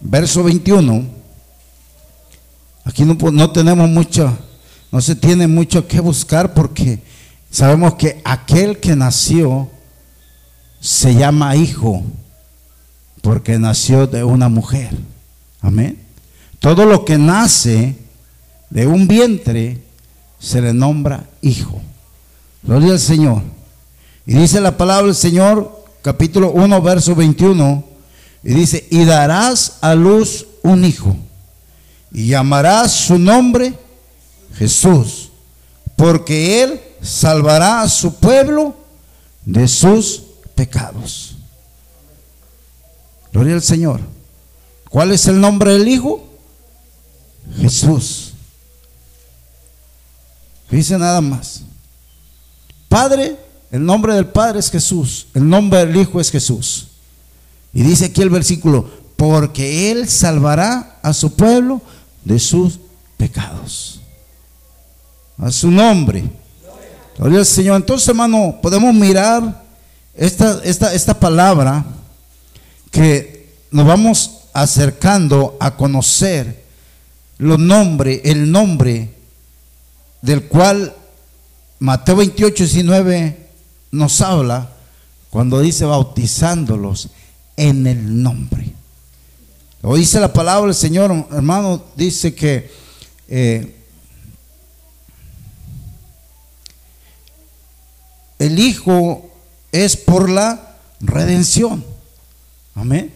verso 0.00 0.44
21. 0.44 1.21
Aquí 2.84 3.04
no, 3.04 3.14
no 3.14 3.50
tenemos 3.50 3.88
mucho, 3.88 4.36
no 4.90 5.00
se 5.00 5.14
tiene 5.14 5.46
mucho 5.46 5.86
que 5.86 6.00
buscar 6.00 6.54
porque 6.54 7.00
Sabemos 7.52 7.96
que 7.96 8.18
aquel 8.24 8.78
que 8.78 8.96
nació 8.96 9.68
se 10.80 11.14
llama 11.14 11.54
hijo 11.54 12.02
porque 13.20 13.58
nació 13.58 14.06
de 14.06 14.24
una 14.24 14.48
mujer. 14.48 14.88
Amén. 15.60 15.98
Todo 16.60 16.86
lo 16.86 17.04
que 17.04 17.18
nace 17.18 17.94
de 18.70 18.86
un 18.86 19.06
vientre 19.06 19.82
se 20.40 20.62
le 20.62 20.72
nombra 20.72 21.26
hijo. 21.42 21.82
Gloria 22.62 22.92
al 22.92 23.00
Señor. 23.00 23.42
Y 24.24 24.32
dice 24.32 24.58
la 24.62 24.78
palabra 24.78 25.08
del 25.08 25.14
Señor, 25.14 25.84
capítulo 26.00 26.52
1, 26.52 26.80
verso 26.80 27.14
21, 27.14 27.84
y 28.44 28.54
dice, 28.54 28.86
y 28.90 29.04
darás 29.04 29.76
a 29.82 29.94
luz 29.94 30.46
un 30.62 30.86
hijo, 30.86 31.14
y 32.12 32.28
llamarás 32.28 32.92
su 32.92 33.18
nombre 33.18 33.74
Jesús, 34.54 35.30
porque 35.96 36.62
él 36.62 36.80
salvará 37.00 37.82
a 37.82 37.88
su 37.88 38.14
pueblo 38.14 38.76
de 39.44 39.66
sus 39.66 40.22
pecados. 40.54 41.36
Gloria 43.32 43.54
al 43.54 43.62
Señor. 43.62 44.00
¿Cuál 44.90 45.12
es 45.12 45.26
el 45.26 45.40
nombre 45.40 45.72
del 45.72 45.88
Hijo? 45.88 46.22
Jesús. 47.58 48.32
Dice 50.70 50.98
nada 50.98 51.20
más. 51.20 51.62
Padre, 52.88 53.36
el 53.70 53.84
nombre 53.84 54.14
del 54.14 54.26
Padre 54.26 54.60
es 54.60 54.70
Jesús. 54.70 55.28
El 55.32 55.48
nombre 55.48 55.86
del 55.86 55.96
Hijo 55.96 56.20
es 56.20 56.30
Jesús. 56.30 56.88
Y 57.72 57.82
dice 57.82 58.06
aquí 58.06 58.20
el 58.20 58.28
versículo, 58.28 58.88
porque 59.16 59.90
Él 59.90 60.08
salvará 60.08 60.98
a 61.02 61.14
su 61.14 61.34
pueblo 61.34 61.80
de 62.24 62.38
sus 62.38 62.78
pecados. 63.16 64.00
A 65.38 65.50
su 65.50 65.70
nombre. 65.70 66.24
Gloria 67.18 67.40
al 67.40 67.46
Señor. 67.46 67.76
Entonces, 67.76 68.08
hermano, 68.08 68.58
podemos 68.62 68.94
mirar 68.94 69.62
esta, 70.14 70.60
esta, 70.64 70.94
esta 70.94 71.18
palabra 71.18 71.84
que 72.90 73.48
nos 73.70 73.86
vamos 73.86 74.38
acercando 74.52 75.56
a 75.58 75.76
conocer 75.76 76.62
los 77.38 77.58
nombres, 77.58 78.20
el 78.24 78.50
nombre 78.50 79.14
del 80.20 80.44
cual 80.44 80.94
Mateo 81.78 82.16
28, 82.16 82.64
19 82.64 83.48
nos 83.90 84.20
habla 84.20 84.70
cuando 85.30 85.60
dice 85.60 85.84
bautizándolos 85.84 87.08
en 87.56 87.86
el 87.86 88.22
nombre. 88.22 88.72
O 89.82 89.96
dice 89.96 90.20
la 90.20 90.32
palabra 90.32 90.66
del 90.66 90.76
Señor, 90.76 91.26
hermano, 91.32 91.82
dice 91.96 92.34
que 92.36 92.70
eh, 93.26 93.74
el 98.38 98.60
Hijo 98.60 99.28
es 99.72 99.96
por 99.96 100.30
la 100.30 100.76
redención. 101.00 101.84
Amén. 102.76 103.12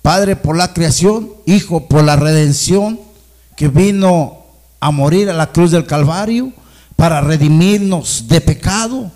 Padre 0.00 0.36
por 0.36 0.56
la 0.56 0.72
creación, 0.72 1.30
Hijo 1.44 1.86
por 1.86 2.02
la 2.02 2.16
redención, 2.16 2.98
que 3.54 3.68
vino 3.68 4.38
a 4.80 4.90
morir 4.90 5.28
a 5.28 5.34
la 5.34 5.52
cruz 5.52 5.70
del 5.70 5.84
Calvario 5.84 6.50
para 6.96 7.20
redimirnos 7.20 8.26
de 8.26 8.40
pecado, 8.40 9.12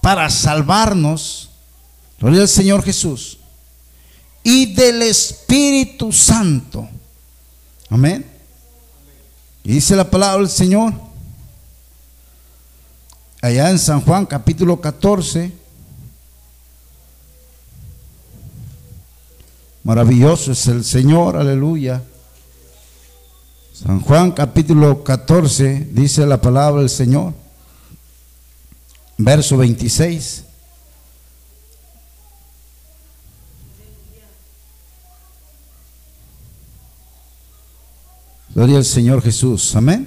para 0.00 0.28
salvarnos. 0.30 1.50
Gloria 2.18 2.42
al 2.42 2.48
Señor 2.48 2.82
Jesús. 2.82 3.38
Y 4.42 4.74
del 4.74 5.02
Espíritu 5.02 6.12
Santo. 6.12 6.88
Amén. 7.88 8.24
Y 9.64 9.74
dice 9.74 9.94
la 9.94 10.10
palabra 10.10 10.38
del 10.38 10.50
Señor. 10.50 10.92
Allá 13.40 13.70
en 13.70 13.78
San 13.78 14.00
Juan 14.00 14.26
capítulo 14.26 14.80
14. 14.80 15.52
Maravilloso 19.84 20.52
es 20.52 20.66
el 20.68 20.84
Señor, 20.84 21.36
aleluya. 21.36 22.02
San 23.74 24.00
Juan 24.00 24.30
capítulo 24.30 25.02
14 25.02 25.88
dice 25.90 26.24
la 26.24 26.40
palabra 26.40 26.82
del 26.82 26.90
Señor. 26.90 27.34
Verso 29.18 29.56
26. 29.56 30.44
Gloria 38.54 38.76
al 38.76 38.84
Señor 38.84 39.22
Jesús. 39.22 39.74
Amén. 39.76 40.06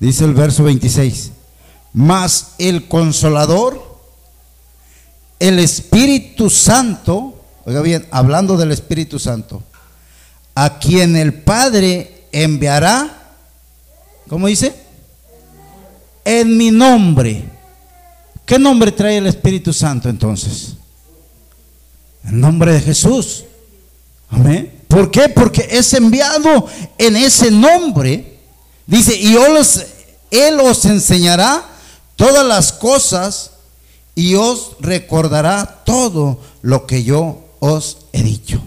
Dice 0.00 0.24
el 0.24 0.34
verso 0.34 0.64
26. 0.64 1.30
Mas 1.92 2.52
el 2.58 2.88
consolador, 2.88 4.00
el 5.38 5.58
Espíritu 5.58 6.50
Santo, 6.50 7.42
oiga 7.64 7.82
bien, 7.82 8.06
hablando 8.10 8.56
del 8.56 8.72
Espíritu 8.72 9.18
Santo, 9.18 9.62
a 10.54 10.78
quien 10.78 11.16
el 11.16 11.34
Padre 11.34 12.26
enviará, 12.32 13.34
¿cómo 14.28 14.46
dice? 14.46 14.74
En 16.24 16.56
mi 16.56 16.70
nombre. 16.70 17.44
¿Qué 18.44 18.58
nombre 18.58 18.90
trae 18.90 19.18
el 19.18 19.26
Espíritu 19.26 19.72
Santo 19.72 20.08
entonces? 20.08 20.74
El 22.24 22.40
nombre 22.40 22.72
de 22.72 22.80
Jesús. 22.80 23.44
Amén. 24.28 24.79
¿Por 24.90 25.12
qué? 25.12 25.28
Porque 25.28 25.68
es 25.70 25.94
enviado 25.94 26.66
en 26.98 27.14
ese 27.14 27.52
nombre. 27.52 28.40
Dice, 28.86 29.16
y 29.16 29.36
Él 30.32 30.60
os 30.60 30.84
enseñará 30.84 31.64
todas 32.16 32.44
las 32.44 32.72
cosas 32.72 33.52
y 34.16 34.34
os 34.34 34.72
recordará 34.80 35.84
todo 35.84 36.40
lo 36.62 36.88
que 36.88 37.04
yo 37.04 37.38
os 37.60 37.98
he 38.12 38.24
dicho. 38.24 38.60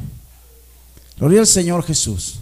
Gloria 1.17 1.41
al 1.41 1.47
Señor 1.47 1.83
Jesús. 1.83 2.35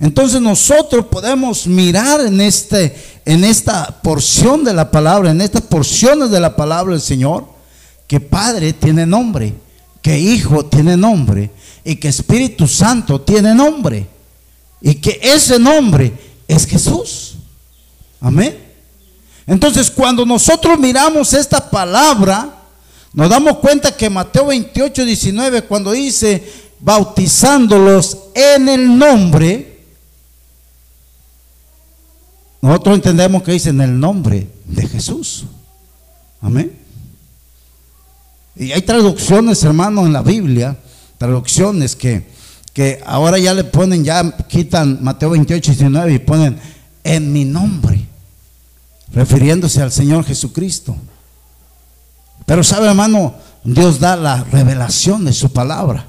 Entonces 0.00 0.40
nosotros 0.40 1.06
podemos 1.06 1.68
mirar 1.68 2.20
en, 2.22 2.40
este, 2.40 2.96
en 3.24 3.44
esta 3.44 4.02
porción 4.02 4.64
de 4.64 4.74
la 4.74 4.90
palabra, 4.90 5.30
en 5.30 5.40
estas 5.40 5.62
porciones 5.62 6.30
de 6.30 6.40
la 6.40 6.56
palabra 6.56 6.94
del 6.94 7.00
Señor, 7.00 7.46
que 8.08 8.18
Padre 8.18 8.72
tiene 8.72 9.06
nombre, 9.06 9.54
que 10.08 10.18
Hijo 10.18 10.64
tiene 10.64 10.96
nombre 10.96 11.50
y 11.84 11.96
que 11.96 12.08
Espíritu 12.08 12.66
Santo 12.66 13.20
tiene 13.20 13.54
nombre 13.54 14.08
y 14.80 14.94
que 14.94 15.20
ese 15.22 15.58
nombre 15.58 16.10
es 16.48 16.66
Jesús. 16.66 17.34
Amén. 18.18 18.58
Entonces, 19.46 19.90
cuando 19.90 20.24
nosotros 20.24 20.78
miramos 20.78 21.34
esta 21.34 21.68
palabra, 21.68 22.56
nos 23.12 23.28
damos 23.28 23.58
cuenta 23.58 23.94
que 23.94 24.08
Mateo 24.08 24.46
28, 24.46 25.04
19, 25.04 25.64
cuando 25.64 25.92
dice 25.92 26.42
bautizándolos 26.80 28.16
en 28.34 28.66
el 28.66 28.96
nombre, 28.96 29.82
nosotros 32.62 32.94
entendemos 32.94 33.42
que 33.42 33.52
dice 33.52 33.68
en 33.68 33.82
el 33.82 34.00
nombre 34.00 34.50
de 34.64 34.88
Jesús. 34.88 35.44
Amén. 36.40 36.77
Y 38.58 38.72
hay 38.72 38.82
traducciones, 38.82 39.62
hermanos, 39.62 40.06
en 40.06 40.12
la 40.12 40.22
Biblia 40.22 40.76
traducciones 41.18 41.96
que, 41.96 42.26
que 42.72 43.00
ahora 43.04 43.38
ya 43.38 43.52
le 43.52 43.64
ponen, 43.64 44.04
ya 44.04 44.36
quitan 44.46 45.02
Mateo 45.02 45.30
28, 45.30 45.72
19 45.72 46.12
y 46.14 46.18
ponen 46.20 46.58
en 47.04 47.32
mi 47.32 47.44
nombre, 47.44 48.06
refiriéndose 49.12 49.82
al 49.82 49.92
Señor 49.92 50.24
Jesucristo. 50.24 50.96
Pero 52.46 52.62
sabe 52.62 52.88
hermano, 52.88 53.34
Dios 53.64 53.98
da 53.98 54.16
la 54.16 54.44
revelación 54.44 55.24
de 55.24 55.32
su 55.32 55.52
palabra. 55.52 56.06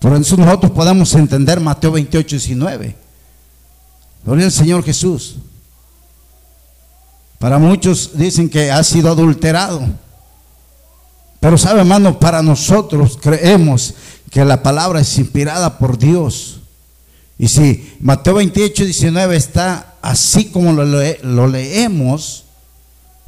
Por 0.00 0.14
eso 0.14 0.36
nosotros 0.36 0.72
podemos 0.72 1.14
entender 1.14 1.60
Mateo 1.60 1.92
28, 1.92 2.28
19. 2.36 2.96
Gloria 4.24 4.46
al 4.46 4.52
Señor 4.52 4.82
Jesús. 4.82 5.36
Para 7.38 7.58
muchos 7.58 8.12
dicen 8.14 8.48
que 8.48 8.70
ha 8.70 8.82
sido 8.82 9.10
adulterado. 9.10 9.86
Pero 11.40 11.58
sabe, 11.58 11.80
hermano, 11.80 12.18
para 12.18 12.42
nosotros 12.42 13.18
creemos 13.20 13.94
que 14.30 14.44
la 14.44 14.62
palabra 14.62 15.00
es 15.00 15.18
inspirada 15.18 15.78
por 15.78 15.98
Dios. 15.98 16.60
Y 17.38 17.48
si 17.48 17.96
Mateo 18.00 18.34
28, 18.34 18.84
19 18.84 19.36
está 19.36 19.94
así 20.00 20.46
como 20.46 20.72
lo, 20.72 21.46
leemos, 21.48 22.44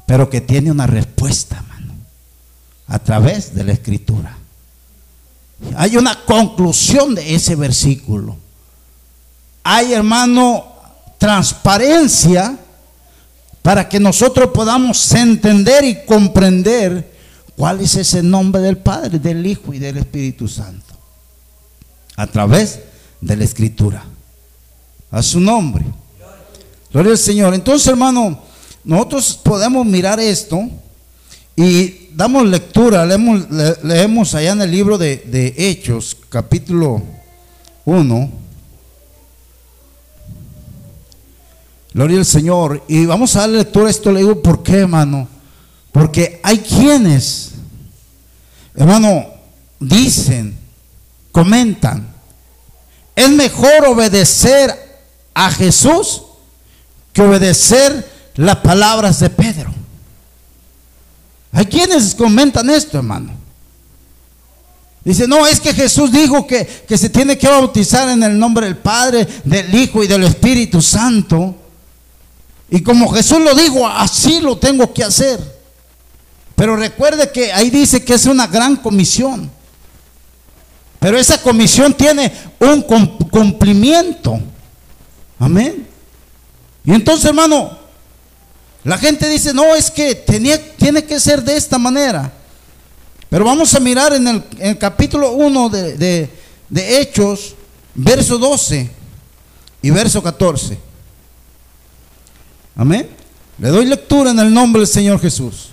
pero 0.06 0.30
que 0.30 0.40
tiene 0.40 0.70
una 0.70 0.86
respuesta, 0.86 1.56
hermano, 1.56 1.92
a 2.86 2.98
través 2.98 3.54
de 3.54 3.64
la 3.64 3.72
escritura. 3.72 4.36
Hay 5.76 5.96
una 5.96 6.24
conclusión 6.24 7.14
de 7.14 7.34
ese 7.34 7.56
versículo. 7.56 8.36
Hay, 9.62 9.92
hermano, 9.92 10.64
transparencia 11.18 12.58
para 13.60 13.88
que 13.88 14.00
nosotros 14.00 14.50
podamos 14.54 15.12
entender 15.12 15.84
y 15.84 16.06
comprender 16.06 17.17
¿Cuál 17.58 17.80
es 17.80 17.96
ese 17.96 18.22
nombre 18.22 18.62
del 18.62 18.78
Padre, 18.78 19.18
del 19.18 19.44
Hijo 19.44 19.74
y 19.74 19.80
del 19.80 19.96
Espíritu 19.96 20.46
Santo? 20.46 20.94
A 22.14 22.28
través 22.28 22.78
de 23.20 23.36
la 23.36 23.42
Escritura. 23.42 24.04
A 25.10 25.20
su 25.24 25.40
nombre. 25.40 25.84
Gloria 26.92 27.10
al 27.10 27.18
Señor. 27.18 27.52
Entonces, 27.54 27.88
hermano, 27.88 28.40
nosotros 28.84 29.40
podemos 29.42 29.84
mirar 29.84 30.20
esto 30.20 30.68
y 31.56 32.10
damos 32.14 32.46
lectura, 32.46 33.04
leemos, 33.04 34.34
allá 34.36 34.52
en 34.52 34.62
el 34.62 34.70
libro 34.70 34.96
de, 34.96 35.16
de 35.16 35.52
Hechos, 35.58 36.16
capítulo 36.28 37.02
1. 37.84 38.30
Gloria 41.92 42.18
al 42.18 42.24
Señor. 42.24 42.84
Y 42.86 43.04
vamos 43.04 43.34
a 43.34 43.40
dar 43.40 43.48
lectura 43.48 43.88
a 43.88 43.90
esto. 43.90 44.12
Le 44.12 44.20
digo, 44.20 44.40
¿por 44.40 44.62
qué, 44.62 44.76
hermano? 44.76 45.37
Porque 45.98 46.38
hay 46.44 46.58
quienes, 46.58 47.50
hermano, 48.76 49.26
dicen, 49.80 50.56
comentan, 51.32 52.14
es 53.16 53.28
mejor 53.30 53.84
obedecer 53.88 54.72
a 55.34 55.50
Jesús 55.50 56.22
que 57.12 57.22
obedecer 57.22 58.08
las 58.36 58.58
palabras 58.58 59.18
de 59.18 59.28
Pedro. 59.28 59.74
Hay 61.50 61.66
quienes 61.66 62.14
comentan 62.14 62.70
esto, 62.70 62.98
hermano. 62.98 63.32
Dice, 65.04 65.26
no, 65.26 65.48
es 65.48 65.58
que 65.58 65.74
Jesús 65.74 66.12
dijo 66.12 66.46
que, 66.46 66.64
que, 66.64 66.96
se 66.96 67.10
tiene 67.10 67.36
que 67.36 67.48
bautizar 67.48 68.08
en 68.08 68.22
el 68.22 68.38
nombre 68.38 68.66
del 68.66 68.76
Padre, 68.76 69.26
del 69.42 69.74
Hijo 69.74 70.04
y 70.04 70.06
del 70.06 70.22
Espíritu 70.22 70.80
Santo. 70.80 71.56
Y 72.70 72.82
como 72.84 73.12
Jesús 73.12 73.40
lo 73.40 73.52
dijo, 73.56 73.84
así 73.88 74.40
lo 74.40 74.58
tengo 74.58 74.94
que 74.94 75.02
hacer. 75.02 75.57
Pero 76.58 76.74
recuerde 76.74 77.30
que 77.30 77.52
ahí 77.52 77.70
dice 77.70 78.04
que 78.04 78.14
es 78.14 78.26
una 78.26 78.48
gran 78.48 78.74
comisión. 78.74 79.48
Pero 80.98 81.16
esa 81.16 81.40
comisión 81.40 81.94
tiene 81.94 82.32
un 82.58 82.82
cumplimiento. 83.30 84.40
Amén. 85.38 85.86
Y 86.84 86.92
entonces, 86.92 87.26
hermano, 87.26 87.78
la 88.82 88.98
gente 88.98 89.28
dice, 89.28 89.54
no, 89.54 89.72
es 89.76 89.88
que 89.88 90.16
tenía, 90.16 90.60
tiene 90.76 91.04
que 91.04 91.20
ser 91.20 91.44
de 91.44 91.56
esta 91.56 91.78
manera. 91.78 92.32
Pero 93.30 93.44
vamos 93.44 93.72
a 93.76 93.78
mirar 93.78 94.14
en 94.14 94.42
el, 94.58 94.78
capítulo 94.78 95.34
1 95.34 95.68
de, 95.68 96.28
de 96.68 97.00
Hechos, 97.00 97.54
verso 97.94 98.36
12 98.36 98.90
y 99.80 99.90
verso 99.90 100.20
14. 100.20 100.76
Amén. 102.74 103.08
Le 103.58 103.68
doy 103.68 103.84
lectura 103.84 104.32
en 104.32 104.40
el 104.40 104.52
nombre 104.52 104.80
del 104.80 104.88
Señor 104.88 105.20
Jesús. 105.20 105.68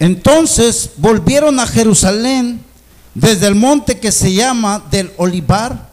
Entonces 0.00 0.92
volvieron 0.96 1.60
a 1.60 1.66
Jerusalén 1.66 2.64
desde 3.14 3.46
el 3.46 3.54
monte 3.54 4.00
que 4.00 4.10
se 4.10 4.32
llama 4.32 4.82
del 4.90 5.12
Olivar, 5.18 5.90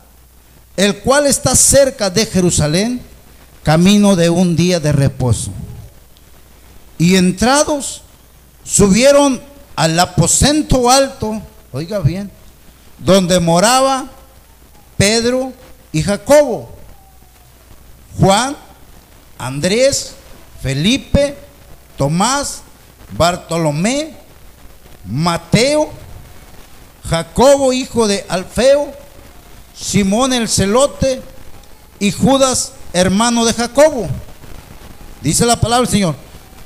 el 0.78 1.00
cual 1.00 1.28
está 1.28 1.56
cerca 1.56 2.10
de 2.10 2.26
Jerusalén, 2.26 3.02
camino 3.64 4.16
de 4.16 4.30
un 4.30 4.56
día 4.56 4.80
de 4.80 4.94
reposo. 4.94 5.52
Y 6.98 7.18
entrados, 7.18 8.02
subieron 8.64 9.42
al 9.76 10.00
aposento 10.00 10.90
alto, 10.90 11.42
oiga 11.74 12.00
bien, 12.00 12.32
donde 13.00 13.42
moraba 13.42 14.10
Pedro 14.96 15.52
y 15.92 16.02
Jacobo, 16.02 16.74
Juan, 18.18 18.56
Andrés, 19.38 20.14
Felipe, 20.62 21.36
Tomás, 21.98 22.62
Bartolomé, 23.12 24.14
Mateo, 25.06 25.90
Jacobo, 27.10 27.72
hijo 27.74 28.08
de 28.08 28.26
Alfeo, 28.28 28.94
Simón 29.76 30.34
el 30.34 30.50
celote 30.50 31.22
y 32.00 32.12
Judas, 32.12 32.74
hermano 32.94 33.46
de 33.46 33.54
Jacobo. 33.54 34.08
Dice 35.22 35.46
la 35.46 35.60
palabra 35.60 35.86
del 35.86 35.92
Señor. 35.92 36.16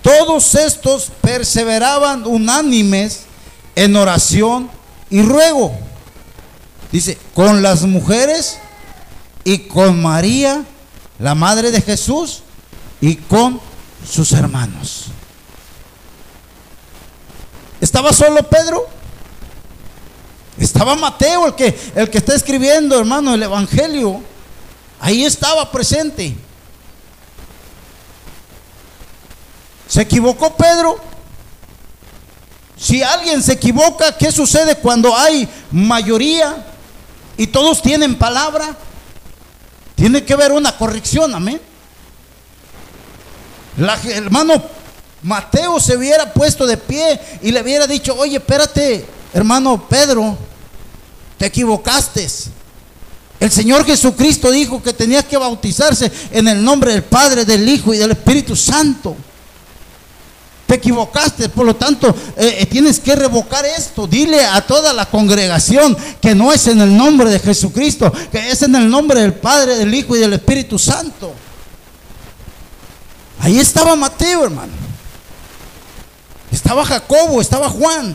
Todos 0.02 0.56
estos 0.56 1.12
perseveraban 1.22 2.26
unánimes 2.26 3.22
en 3.76 3.96
oración 3.96 4.70
y 5.10 5.22
ruego. 5.22 5.78
Dice, 6.92 7.18
con 7.34 7.62
las 7.62 7.84
mujeres 7.84 8.58
y 9.44 9.60
con 9.60 10.02
María, 10.02 10.64
la 11.20 11.36
madre 11.36 11.72
de 11.72 11.82
Jesús, 11.82 12.42
y 13.02 13.16
con 13.16 13.60
sus 14.08 14.32
hermanos. 14.32 15.01
¿Estaba 17.82 18.14
solo 18.14 18.44
Pedro? 18.44 18.88
Estaba 20.60 20.96
Mateo, 20.96 21.48
el 21.48 21.56
que, 21.56 21.76
el 21.96 22.10
que 22.12 22.20
está 22.20 22.36
escribiendo, 22.36 22.98
hermano, 22.98 23.34
el 23.34 23.42
Evangelio. 23.42 24.22
Ahí 25.00 25.26
estaba 25.26 25.72
presente. 25.72 26.36
¿Se 29.88 30.02
equivocó 30.02 30.56
Pedro? 30.56 31.00
Si 32.78 33.02
alguien 33.02 33.42
se 33.42 33.54
equivoca, 33.54 34.16
¿qué 34.16 34.32
sucede 34.32 34.76
cuando 34.76 35.18
hay 35.18 35.50
mayoría 35.72 36.64
y 37.36 37.48
todos 37.48 37.82
tienen 37.82 38.16
palabra? 38.16 38.76
Tiene 39.96 40.24
que 40.24 40.34
haber 40.34 40.52
una 40.52 40.78
corrección, 40.78 41.34
amén. 41.34 41.60
La, 43.78 44.00
hermano 44.04 44.62
Mateo 45.24 45.80
se 45.80 45.96
hubiera 45.96 46.34
puesto 46.34 46.66
de 46.66 46.78
pie 46.78 47.20
y 47.42 47.52
le 47.52 47.62
hubiera 47.62 47.86
dicho, 47.86 48.16
oye, 48.18 48.38
espérate, 48.38 49.06
hermano 49.34 49.88
Pedro, 49.88 50.38
te 51.38 51.46
equivocaste. 51.46 52.28
El 53.40 53.52
Señor 53.52 53.86
Jesucristo 53.86 54.52
dijo 54.52 54.82
que 54.82 54.94
tenías 54.94 55.26
que 55.26 55.38
bautizarse 55.38 56.12
en 56.32 56.48
el 56.48 56.64
nombre 56.64 56.92
del 56.92 57.04
Padre, 57.04 57.46
del 57.46 57.68
Hijo 57.68 57.94
y 57.94 57.98
del 57.98 58.12
Espíritu 58.12 58.56
Santo. 58.56 59.16
Te 60.68 60.76
equivocaste, 60.76 61.50
por 61.50 61.66
lo 61.66 61.76
tanto 61.76 62.16
eh, 62.38 62.58
eh, 62.60 62.66
tienes 62.66 63.00
que 63.00 63.16
revocar 63.16 63.66
esto. 63.66 64.08
Dile 64.08 64.46
a 64.46 64.62
toda 64.62 64.94
la 64.94 65.06
congregación 65.08 65.98
que 66.22 66.34
no 66.34 66.54
es 66.54 66.68
en 66.68 66.82
el 66.82 66.96
nombre 66.96 67.30
de 67.30 67.40
Jesucristo, 67.40 68.12
que 68.32 68.52
es 68.52 68.62
en 68.62 68.76
el 68.76 68.90
nombre 68.90 69.22
del 69.22 69.34
Padre, 69.34 69.76
del 69.76 69.94
Hijo 69.94 70.16
y 70.16 70.20
del 70.20 70.34
Espíritu 70.34 70.80
Santo. 70.80 71.34
Ahí 73.40 73.60
estaba 73.60 73.96
Mateo, 73.96 74.44
hermano. 74.44 74.81
Estaba 76.52 76.86
Jacobo, 76.86 77.42
estaba 77.42 77.70
Juan. 77.70 78.14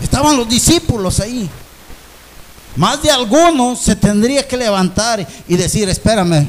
Estaban 0.00 0.36
los 0.36 0.48
discípulos 0.48 1.20
ahí. 1.20 1.48
Más 2.76 3.02
de 3.02 3.10
algunos 3.10 3.80
se 3.80 3.96
tendría 3.96 4.46
que 4.46 4.56
levantar 4.56 5.26
y 5.48 5.56
decir, 5.56 5.88
espérame, 5.88 6.48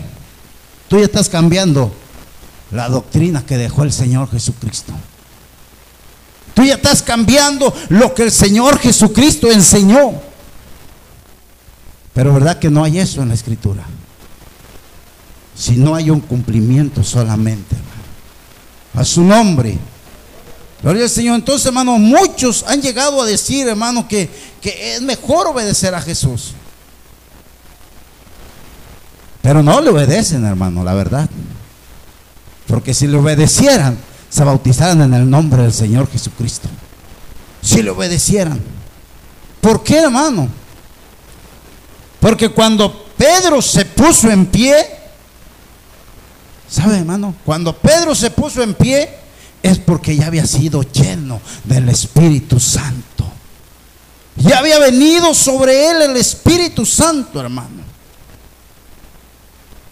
tú 0.88 0.98
ya 0.98 1.06
estás 1.06 1.30
cambiando 1.30 1.92
la 2.72 2.90
doctrina 2.90 3.46
que 3.46 3.58
dejó 3.58 3.84
el 3.84 3.92
Señor 3.92 4.30
Jesucristo. 4.30 4.94
Tú 6.54 6.64
ya 6.64 6.76
estás 6.76 7.02
cambiando 7.02 7.74
lo 7.90 8.14
que 8.14 8.24
el 8.24 8.32
Señor 8.32 8.78
Jesucristo 8.78 9.52
enseñó. 9.52 10.14
Pero 12.14 12.34
verdad 12.34 12.60
que 12.60 12.70
no 12.70 12.84
hay 12.84 13.00
eso 13.00 13.22
en 13.22 13.30
la 13.30 13.36
escritura. 13.36 13.84
Si 15.56 15.78
no 15.78 15.96
hay 15.96 16.10
un 16.10 16.20
cumplimiento 16.20 17.04
solamente. 17.04 17.76
A 18.94 19.06
su 19.06 19.24
nombre. 19.24 19.78
Gloria 20.82 21.04
al 21.04 21.10
Señor. 21.10 21.36
Entonces, 21.36 21.68
hermano, 21.68 21.98
muchos 21.98 22.64
han 22.68 22.82
llegado 22.82 23.22
a 23.22 23.26
decir, 23.26 23.68
hermano, 23.68 24.08
que, 24.08 24.30
que 24.62 24.96
es 24.96 25.02
mejor 25.02 25.48
obedecer 25.48 25.94
a 25.94 26.02
Jesús. 26.02 26.54
Pero 29.42 29.64
no 29.64 29.82
le 29.82 29.90
obedecen, 29.90 30.46
hermano, 30.46 30.84
la 30.84 30.94
verdad. 30.94 31.30
Porque 32.68 32.94
si 32.94 33.08
le 33.08 33.18
obedecieran, 33.18 33.98
se 34.30 34.44
bautizaran 34.44 35.02
en 35.02 35.14
el 35.14 35.30
nombre 35.30 35.64
del 35.64 35.74
Señor 35.74 36.10
Jesucristo. 36.10 36.70
Si 37.62 37.82
le 37.82 37.90
obedecieran. 37.90 38.60
¿Por 39.60 39.84
qué, 39.84 40.00
hermano? 40.00 40.48
Porque 42.20 42.50
cuando 42.50 43.06
Pedro 43.18 43.62
se 43.62 43.86
puso 43.86 44.30
en 44.32 44.46
pie, 44.46 44.76
¿sabe, 46.70 47.00
hermano? 47.00 47.36
Cuando 47.46 47.76
Pedro 47.76 48.16
se 48.16 48.32
puso 48.32 48.64
en 48.64 48.74
pie, 48.74 49.21
es 49.64 49.80
porque 49.80 50.16
ya 50.16 50.28
había 50.28 50.46
sido 50.46 50.82
lleno 50.84 51.42
del 51.64 51.90
Espíritu 51.90 52.60
Santo. 52.60 53.26
Ya 54.36 54.60
había 54.60 54.80
venido 54.80 55.34
sobre 55.34 55.90
él 55.90 56.02
el 56.02 56.18
Espíritu 56.18 56.86
Santo, 56.86 57.40
hermano. 57.40 57.82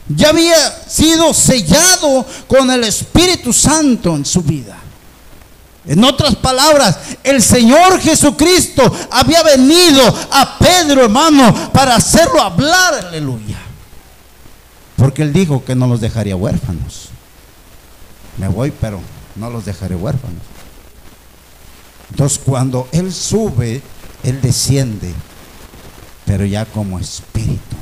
Ya 0.07 0.29
había 0.29 0.55
sido 0.87 1.33
sellado 1.33 2.25
con 2.47 2.71
el 2.71 2.83
Espíritu 2.83 3.53
Santo 3.53 4.15
en 4.15 4.25
su 4.25 4.41
vida. 4.41 4.75
En 5.85 6.03
otras 6.03 6.35
palabras, 6.35 6.97
el 7.23 7.41
Señor 7.41 7.99
Jesucristo 7.99 8.81
había 9.11 9.43
venido 9.43 10.01
a 10.31 10.57
Pedro, 10.57 11.03
hermano, 11.03 11.71
para 11.71 11.95
hacerlo 11.95 12.41
hablar, 12.41 13.05
aleluya. 13.05 13.57
Porque 14.97 15.21
él 15.21 15.31
dijo 15.31 15.63
que 15.63 15.75
no 15.75 15.87
los 15.87 16.01
dejaría 16.01 16.35
huérfanos. 16.35 17.09
Me 18.37 18.47
voy, 18.47 18.71
pero 18.71 18.99
no 19.39 19.49
los 19.49 19.65
dejaré 19.65 19.95
huérfanos. 19.95 20.41
Entonces 22.11 22.39
cuando 22.43 22.87
Él 22.91 23.13
sube, 23.13 23.81
Él 24.23 24.41
desciende, 24.41 25.13
pero 26.25 26.45
ya 26.45 26.65
como 26.65 26.99
espíritu. 26.99 27.75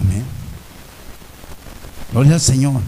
Amén. 0.00 0.24
Gloria 2.12 2.34
al 2.34 2.40
Señor. 2.40 2.80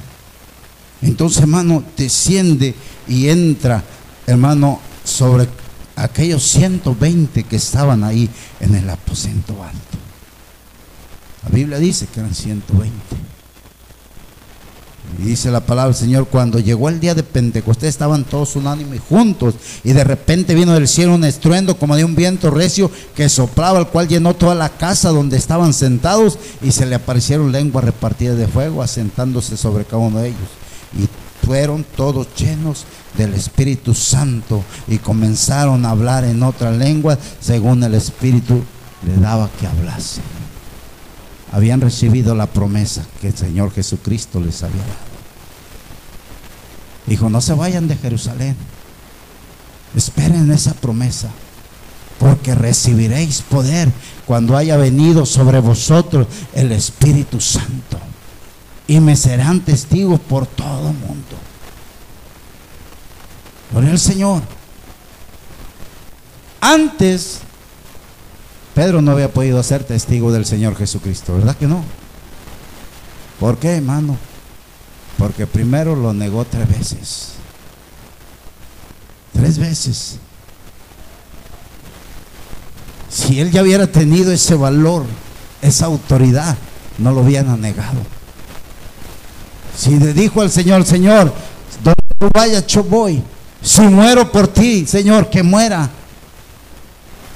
Entonces, 1.03 1.41
hermano, 1.41 1.83
desciende 1.97 2.75
y 3.09 3.29
entra, 3.29 3.83
hermano, 4.27 4.81
sobre 5.05 5.49
aquellos 5.97 6.43
120 6.43 7.45
que 7.45 7.57
estaban 7.57 8.05
ahí 8.05 8.29
en 8.61 8.75
el 8.75 8.89
aposento 8.89 9.63
alto. 9.63 9.99
La 11.45 11.51
Biblia 11.51 11.79
dice 11.79 12.07
que 12.07 12.21
eran 12.21 12.35
120. 12.35 12.93
Y 15.21 15.25
dice 15.25 15.51
la 15.51 15.61
palabra 15.61 15.93
del 15.93 16.01
Señor, 16.01 16.29
cuando 16.29 16.59
llegó 16.61 16.89
el 16.89 16.99
día 16.99 17.15
de 17.15 17.23
Pentecostés 17.23 17.91
estaban 17.91 18.25
todos 18.25 18.57
unánime 18.57 18.99
juntos 18.99 19.55
y 19.85 19.93
de 19.93 20.03
repente 20.03 20.55
vino 20.55 20.73
del 20.73 20.89
cielo 20.89 21.15
un 21.15 21.25
estruendo 21.25 21.77
como 21.77 21.95
de 21.95 22.07
un 22.07 22.15
viento 22.15 22.51
recio 22.51 22.91
que 23.15 23.29
soplaba, 23.29 23.79
el 23.79 23.89
cual 23.89 24.09
llenó 24.09 24.33
toda 24.33 24.55
la 24.55 24.71
casa 24.71 25.11
donde 25.11 25.37
estaban 25.37 25.75
sentados 25.75 26.39
y 26.63 26.73
se 26.73 26.87
le 26.87 26.95
aparecieron 26.95 27.53
lenguas 27.53 27.85
repartidas 27.85 28.39
de 28.39 28.49
fuego 28.49 28.83
asentándose 28.83 29.59
sobre 29.59 29.85
cada 29.85 29.99
uno 29.99 30.21
de 30.21 30.29
ellos. 30.29 30.49
Y 30.99 31.07
fueron 31.47 31.85
todos 31.97 32.27
llenos 32.35 32.87
del 33.19 33.35
Espíritu 33.35 33.93
Santo 33.93 34.65
y 34.89 34.97
comenzaron 34.97 35.85
a 35.85 35.91
hablar 35.91 36.25
en 36.25 36.43
otra 36.43 36.71
lengua 36.71 37.19
según 37.41 37.83
el 37.83 37.95
Espíritu 37.95 38.63
le 39.07 39.17
daba 39.21 39.51
que 39.61 39.67
hablase 39.67 40.23
habían 41.53 41.81
recibido 41.81 42.35
la 42.35 42.47
promesa 42.47 43.05
que 43.21 43.29
el 43.29 43.37
Señor 43.37 43.73
Jesucristo 43.73 44.41
les 44.41 44.63
había 44.63 44.83
dado. 44.83 45.10
Dijo, 47.07 47.29
no 47.29 47.41
se 47.41 47.55
vayan 47.55 47.89
de 47.89 47.97
Jerusalén, 47.97 48.57
esperen 49.97 50.51
esa 50.53 50.75
promesa, 50.75 51.29
porque 52.19 52.55
recibiréis 52.55 53.43
poder 53.43 53.91
cuando 54.27 54.57
haya 54.57 54.77
venido 54.77 55.27
sobre 55.27 55.61
vosotros 55.61 56.27
el 56.55 56.73
Espíritu 56.73 57.41
Santo, 57.41 57.99
y 58.87 59.01
me 59.01 59.17
serán 59.17 59.61
testigos 59.61 60.21
por 60.21 60.47
todo 60.47 60.91
el 60.91 60.97
mundo. 60.97 61.37
Gloria 63.73 63.91
al 63.93 63.99
Señor. 63.99 64.43
Antes 66.61 67.41
Pedro 68.75 69.03
no 69.03 69.13
había 69.13 69.33
podido 69.33 69.63
ser 69.63 69.85
testigo 69.85 70.33
del 70.33 70.47
Señor 70.47 70.77
Jesucristo, 70.77 71.35
¿verdad 71.35 71.57
que 71.57 71.67
no? 71.67 71.83
¿Por 73.39 73.59
qué, 73.59 73.77
hermano? 73.77 74.17
Porque 75.21 75.47
primero 75.47 75.95
lo 75.95 76.15
negó 76.15 76.47
tres 76.47 76.67
veces. 76.67 77.33
Tres 79.35 79.59
veces. 79.59 80.17
Si 83.11 83.39
él 83.39 83.51
ya 83.51 83.63
hubiera 83.63 83.87
tenido 83.87 84.33
ese 84.33 84.55
valor, 84.55 85.05
esa 85.61 85.85
autoridad, 85.85 86.57
no 86.97 87.13
lo 87.13 87.21
hubieran 87.21 87.61
negado. 87.61 88.01
Si 89.77 89.99
le 89.99 90.15
dijo 90.15 90.41
al 90.41 90.51
Señor, 90.51 90.87
Señor, 90.87 91.35
donde 91.85 92.15
tú 92.19 92.31
vayas, 92.33 92.67
yo 92.67 92.83
voy. 92.83 93.23
Si 93.61 93.83
muero 93.83 94.33
por 94.33 94.49
ti, 94.49 94.87
Señor, 94.87 95.29
que 95.29 95.43
muera. 95.43 95.91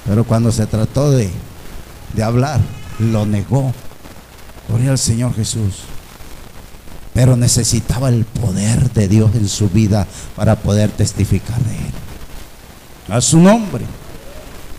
Pero 0.07 0.23
cuando 0.23 0.51
se 0.51 0.65
trató 0.65 1.11
de, 1.11 1.29
de 2.15 2.23
hablar, 2.23 2.59
lo 2.97 3.27
negó. 3.27 3.71
Gloria 4.67 4.89
al 4.89 4.97
Señor 4.97 5.35
Jesús. 5.35 5.83
Pero 7.15 7.37
necesitaba 7.37 8.09
el 8.09 8.25
poder 8.25 8.91
de 8.91 9.07
Dios 9.07 9.33
en 9.35 9.47
su 9.47 9.69
vida 9.69 10.05
para 10.35 10.57
poder 10.57 10.91
testificar 10.91 11.57
de 11.63 11.71
Él. 11.71 11.93
A 13.07 13.21
su 13.21 13.39
nombre. 13.39 13.85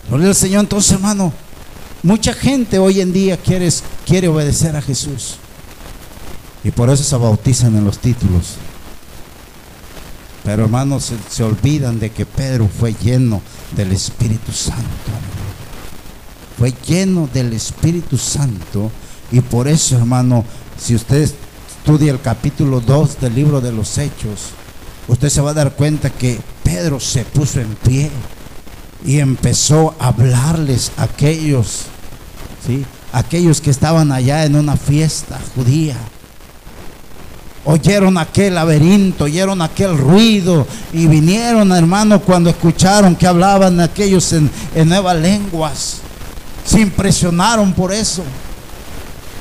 Gloria 0.07 0.29
al 0.29 0.35
Señor. 0.35 0.61
Entonces, 0.61 0.93
hermano, 0.93 1.33
mucha 2.03 2.35
gente 2.35 2.79
hoy 2.79 3.01
en 3.01 3.15
día 3.15 3.39
quiere, 3.39 3.71
quiere 4.05 4.29
obedecer 4.29 4.77
a 4.77 4.83
Jesús. 4.83 5.37
Y 6.63 6.71
por 6.73 6.91
eso 6.91 7.03
se 7.03 7.17
bautizan 7.17 7.75
en 7.75 7.87
los 7.87 7.99
títulos. 7.99 8.57
Pero 10.45 10.65
hermanos, 10.65 11.05
se, 11.07 11.15
se 11.31 11.43
olvidan 11.43 11.99
de 11.99 12.11
que 12.11 12.27
Pedro 12.27 12.69
fue 12.69 12.93
lleno 13.03 13.41
del 13.75 13.93
Espíritu 13.93 14.53
Santo. 14.53 14.85
Fue 16.59 16.75
lleno 16.87 17.31
del 17.33 17.55
Espíritu 17.55 18.19
Santo. 18.19 18.91
Y 19.33 19.41
por 19.41 19.69
eso, 19.69 19.97
hermano, 19.97 20.45
si 20.79 20.95
usted 20.95 21.33
estudia 21.87 22.11
el 22.11 22.21
capítulo 22.21 22.81
2 22.81 23.21
del 23.21 23.37
libro 23.37 23.61
de 23.61 23.71
los 23.71 23.97
Hechos, 23.97 24.51
usted 25.07 25.29
se 25.29 25.41
va 25.41 25.53
a 25.53 25.55
dar 25.55 25.75
cuenta 25.75 26.11
que 26.11 26.37
Pedro 26.65 26.99
se 26.99 27.25
puso 27.25 27.61
en 27.61 27.77
pie 27.77 28.11
y 29.05 29.21
empezó 29.21 29.95
a 30.01 30.09
hablarles 30.09 30.91
a 30.97 31.05
aquellos, 31.05 31.83
¿sí? 32.67 32.85
aquellos 33.13 33.61
que 33.61 33.71
estaban 33.71 34.11
allá 34.11 34.45
en 34.45 34.57
una 34.57 34.77
fiesta 34.77 35.39
judía. 35.55 35.95
Oyeron 37.65 38.19
aquel 38.19 38.57
laberinto, 38.57 39.27
oyeron 39.27 39.63
aquel 39.63 39.97
ruido 39.97 40.67
y 40.93 41.07
vinieron, 41.07 41.71
hermano, 41.71 42.21
cuando 42.21 42.51
escucharon 42.51 43.15
que 43.15 43.29
hablaban 43.29 43.79
aquellos 43.79 44.33
en, 44.33 44.51
en 44.75 44.89
nuevas 44.89 45.17
lenguas. 45.19 45.99
Se 46.65 46.81
impresionaron 46.81 47.73
por 47.75 47.93
eso. 47.93 48.25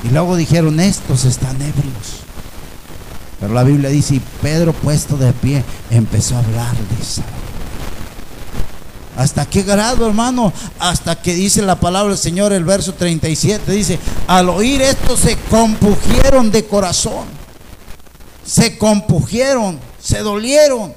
Y 0.03 0.09
luego 0.09 0.35
dijeron, 0.35 0.79
estos 0.79 1.25
están 1.25 1.55
ebrios. 1.55 2.14
Pero 3.45 3.53
la 3.53 3.63
Biblia 3.63 3.91
dice, 3.91 4.15
y 4.15 4.21
Pedro 4.41 4.73
puesto 4.73 5.17
de 5.17 5.31
pie 5.31 5.63
empezó 5.91 6.35
a 6.35 6.39
hablarles. 6.39 7.21
¿Hasta 9.15 9.45
qué 9.45 9.61
grado, 9.61 10.07
hermano? 10.07 10.51
Hasta 10.79 11.21
que 11.21 11.35
dice 11.35 11.61
la 11.61 11.79
palabra 11.79 12.09
del 12.09 12.17
Señor, 12.17 12.53
el 12.53 12.63
verso 12.63 12.95
37, 12.95 13.71
dice, 13.71 13.99
al 14.25 14.49
oír 14.49 14.81
esto 14.81 15.15
se 15.15 15.37
compugieron 15.37 16.49
de 16.49 16.65
corazón. 16.65 17.27
Se 18.43 18.79
compugieron, 18.79 19.79
se 20.01 20.21
dolieron. 20.21 20.95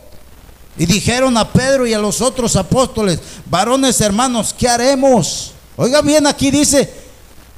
Y 0.79 0.87
dijeron 0.87 1.37
a 1.37 1.53
Pedro 1.53 1.87
y 1.87 1.93
a 1.93 1.99
los 1.99 2.23
otros 2.23 2.57
apóstoles, 2.57 3.21
varones 3.45 4.01
hermanos, 4.01 4.55
¿qué 4.59 4.71
haremos? 4.71 5.53
Oiga 5.77 6.01
bien, 6.01 6.27
aquí 6.27 6.51
dice, 6.51 6.91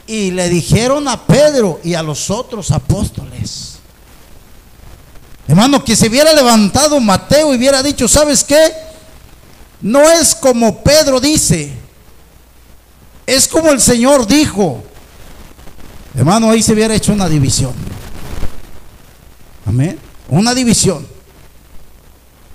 y 0.09 0.33
le 0.33 0.49
dijeron 0.49 1.07
a 1.07 1.27
Pedro 1.27 1.79
y 1.85 1.95
a 1.95 2.03
los 2.03 2.29
otros 2.29 2.73
apóstoles. 2.73 3.70
Hermano, 5.51 5.83
que 5.85 5.97
se 5.97 6.07
hubiera 6.07 6.33
levantado 6.33 7.01
Mateo 7.01 7.53
y 7.53 7.57
hubiera 7.57 7.83
dicho, 7.83 8.07
¿sabes 8.07 8.45
qué? 8.45 8.73
No 9.81 10.09
es 10.09 10.33
como 10.33 10.85
Pedro 10.85 11.19
dice, 11.19 11.73
es 13.27 13.49
como 13.49 13.73
el 13.73 13.81
Señor 13.81 14.29
dijo. 14.29 14.81
Hermano, 16.15 16.53
ahí 16.53 16.63
se 16.63 16.73
hubiera 16.73 16.95
hecho 16.95 17.13
una 17.13 17.29
división. 17.29 17.73
Amén. 19.67 19.99
Una 20.29 20.55
división. 20.55 21.05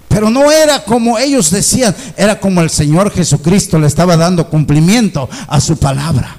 Pero 0.07 0.29
no 0.29 0.49
era 0.49 0.85
como 0.85 1.19
ellos 1.19 1.51
decían, 1.51 1.93
era 2.15 2.39
como 2.39 2.61
el 2.61 2.69
Señor 2.69 3.11
Jesucristo 3.11 3.77
le 3.77 3.87
estaba 3.87 4.15
dando 4.15 4.49
cumplimiento 4.49 5.27
a 5.49 5.59
su 5.59 5.75
palabra. 5.75 6.37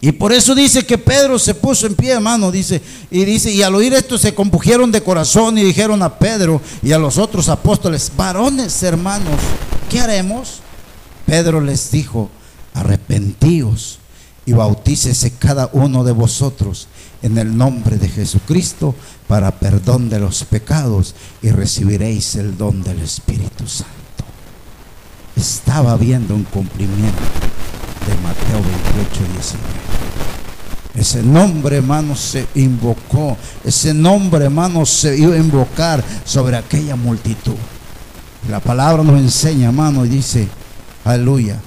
Y 0.00 0.12
por 0.12 0.32
eso 0.32 0.54
dice 0.54 0.84
que 0.84 0.98
Pedro 0.98 1.38
se 1.38 1.54
puso 1.54 1.86
en 1.86 1.94
pie, 1.94 2.12
hermano, 2.12 2.50
dice, 2.50 2.82
y 3.10 3.24
dice, 3.24 3.50
y 3.50 3.62
al 3.62 3.74
oír 3.74 3.94
esto 3.94 4.18
se 4.18 4.34
compugieron 4.34 4.92
de 4.92 5.02
corazón 5.02 5.56
y 5.56 5.64
dijeron 5.64 6.02
a 6.02 6.18
Pedro 6.18 6.60
y 6.82 6.92
a 6.92 6.98
los 6.98 7.16
otros 7.16 7.48
apóstoles, 7.48 8.12
varones 8.14 8.82
hermanos, 8.82 9.40
¿qué 9.88 10.00
haremos? 10.00 10.60
Pedro 11.24 11.60
les 11.60 11.90
dijo, 11.90 12.30
arrepentíos 12.74 13.98
y 14.44 14.52
bautícese 14.52 15.32
cada 15.32 15.70
uno 15.72 16.04
de 16.04 16.12
vosotros 16.12 16.88
en 17.22 17.38
el 17.38 17.56
nombre 17.56 17.96
de 17.96 18.08
Jesucristo 18.08 18.94
para 19.26 19.58
perdón 19.58 20.10
de 20.10 20.20
los 20.20 20.44
pecados 20.44 21.14
y 21.42 21.50
recibiréis 21.50 22.36
el 22.36 22.56
don 22.56 22.82
del 22.82 23.00
Espíritu 23.00 23.66
Santo. 23.66 23.92
Estaba 25.34 25.96
viendo 25.96 26.34
un 26.34 26.44
cumplimiento 26.44 27.22
de 28.06 28.14
Mateo 28.22 28.62
28, 28.62 29.32
19. 29.32 29.86
Ese 30.94 31.22
nombre, 31.22 31.76
hermano, 31.76 32.16
se 32.16 32.46
invocó. 32.54 33.36
Ese 33.64 33.92
nombre, 33.92 34.44
hermano, 34.46 34.86
se 34.86 35.16
iba 35.18 35.34
a 35.34 35.38
invocar 35.38 36.02
sobre 36.24 36.56
aquella 36.56 36.96
multitud. 36.96 37.56
La 38.48 38.60
palabra 38.60 39.02
nos 39.02 39.20
enseña, 39.20 39.66
hermano, 39.66 40.06
y 40.06 40.08
dice, 40.08 40.48
aleluya. 41.04 41.60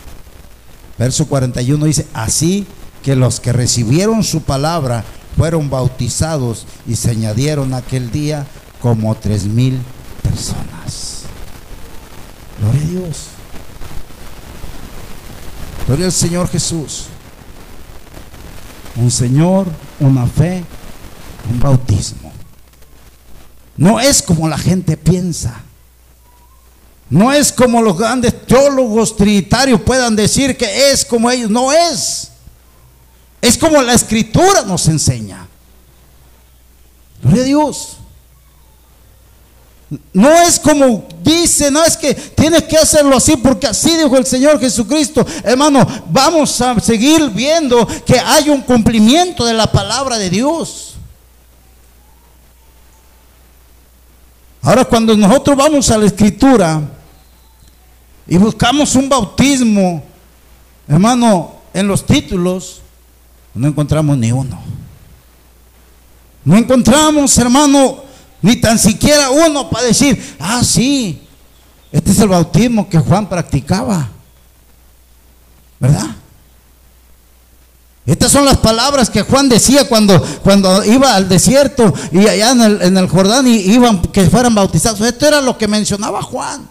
Verso 0.97 1.27
41 1.27 1.85
dice, 1.85 2.07
así 2.13 2.65
que 3.03 3.15
los 3.15 3.39
que 3.39 3.53
recibieron 3.53 4.23
su 4.23 4.41
palabra 4.41 5.03
fueron 5.37 5.69
bautizados 5.69 6.65
y 6.87 6.95
se 6.95 7.11
añadieron 7.11 7.73
aquel 7.73 8.11
día 8.11 8.45
como 8.81 9.13
tres 9.15 9.45
mil 9.45 9.79
personas. 10.23 11.23
Gloria 12.59 12.81
a 12.81 12.85
Dios. 12.85 13.38
Gloria 15.89 16.05
al 16.05 16.11
Señor 16.11 16.47
Jesús. 16.47 17.05
Un 18.95 19.09
Señor, 19.09 19.65
una 19.99 20.27
fe, 20.27 20.63
un 21.51 21.59
bautismo. 21.59 22.31
No 23.75 23.99
es 23.99 24.21
como 24.21 24.47
la 24.47 24.59
gente 24.59 24.95
piensa. 24.97 25.63
No 27.09 27.33
es 27.33 27.51
como 27.51 27.81
los 27.81 27.97
grandes 27.97 28.45
teólogos 28.45 29.15
trinitarios 29.15 29.81
puedan 29.81 30.15
decir 30.15 30.55
que 30.55 30.91
es 30.91 31.03
como 31.03 31.31
ellos. 31.31 31.49
No 31.49 31.71
es. 31.71 32.33
Es 33.41 33.57
como 33.57 33.81
la 33.81 33.95
escritura 33.95 34.61
nos 34.67 34.87
enseña. 34.87 35.47
Gloria 37.23 37.41
a 37.41 37.45
Dios. 37.45 37.97
No 40.13 40.31
es 40.31 40.59
como 40.59 41.07
dice, 41.23 41.71
no 41.71 41.83
es 41.83 41.97
que 41.97 42.13
tienes 42.13 42.63
que 42.63 42.77
hacerlo 42.77 43.15
así 43.17 43.35
porque 43.37 43.65
así 43.67 43.95
dijo 43.97 44.15
el 44.17 44.25
Señor 44.25 44.59
Jesucristo. 44.59 45.25
Hermano, 45.43 45.85
vamos 46.09 46.61
a 46.61 46.79
seguir 46.79 47.29
viendo 47.31 47.87
que 48.05 48.19
hay 48.19 48.49
un 48.49 48.61
cumplimiento 48.61 49.45
de 49.45 49.53
la 49.53 49.71
palabra 49.71 50.17
de 50.17 50.29
Dios. 50.29 50.95
Ahora 54.61 54.85
cuando 54.85 55.15
nosotros 55.15 55.57
vamos 55.57 55.89
a 55.89 55.97
la 55.97 56.05
escritura 56.05 56.81
y 58.27 58.37
buscamos 58.37 58.93
un 58.93 59.09
bautismo, 59.09 60.03
hermano, 60.87 61.53
en 61.73 61.87
los 61.87 62.05
títulos, 62.05 62.81
no 63.55 63.67
encontramos 63.67 64.17
ni 64.17 64.31
uno. 64.31 64.59
No 66.45 66.57
encontramos, 66.57 67.35
hermano, 67.37 68.08
ni 68.41 68.55
tan 68.55 68.79
siquiera 68.79 69.29
uno 69.29 69.69
para 69.69 69.85
decir, 69.85 70.35
ah, 70.39 70.63
sí, 70.63 71.21
este 71.91 72.11
es 72.11 72.19
el 72.19 72.29
bautismo 72.29 72.87
que 72.87 72.99
Juan 72.99 73.27
practicaba. 73.27 74.09
¿Verdad? 75.79 76.15
Estas 78.05 78.31
son 78.31 78.45
las 78.45 78.57
palabras 78.57 79.09
que 79.09 79.21
Juan 79.21 79.49
decía 79.49 79.87
cuando, 79.87 80.19
cuando 80.41 80.83
iba 80.83 81.15
al 81.15 81.29
desierto 81.29 81.93
y 82.11 82.27
allá 82.27 82.51
en 82.51 82.61
el, 82.61 82.81
en 82.81 82.97
el 82.97 83.07
Jordán 83.07 83.47
y 83.47 83.57
iban 83.57 84.01
que 84.01 84.29
fueran 84.29 84.55
bautizados. 84.55 85.01
Esto 85.01 85.27
era 85.27 85.41
lo 85.41 85.57
que 85.57 85.67
mencionaba 85.67 86.21
Juan. 86.21 86.67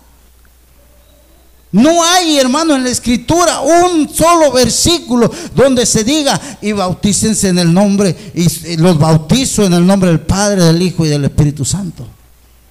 No 1.70 2.02
hay, 2.02 2.38
hermano, 2.38 2.76
en 2.76 2.84
la 2.84 2.90
escritura 2.90 3.60
un 3.60 4.08
solo 4.08 4.50
versículo 4.52 5.30
donde 5.54 5.84
se 5.84 6.02
diga 6.02 6.40
y 6.62 6.72
bautícense 6.72 7.48
en 7.48 7.58
el 7.58 7.72
nombre 7.72 8.32
y 8.34 8.76
los 8.76 8.98
bautizo 8.98 9.64
en 9.64 9.74
el 9.74 9.86
nombre 9.86 10.08
del 10.08 10.20
Padre, 10.20 10.64
del 10.64 10.80
Hijo 10.80 11.04
y 11.04 11.10
del 11.10 11.26
Espíritu 11.26 11.66
Santo. 11.66 12.06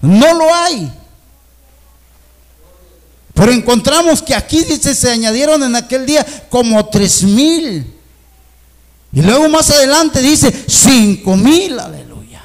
No 0.01 0.33
lo 0.33 0.53
hay. 0.53 0.91
Pero 3.35 3.51
encontramos 3.51 4.23
que 4.23 4.33
aquí 4.33 4.63
dice 4.63 4.95
se 4.95 5.11
añadieron 5.11 5.61
en 5.61 5.75
aquel 5.75 6.07
día 6.07 6.25
como 6.49 6.83
tres 6.87 7.21
mil. 7.21 7.93
Y 9.13 9.21
luego 9.21 9.47
más 9.47 9.69
adelante 9.69 10.23
dice 10.23 10.51
cinco 10.67 11.37
mil, 11.37 11.79
aleluya. 11.79 12.41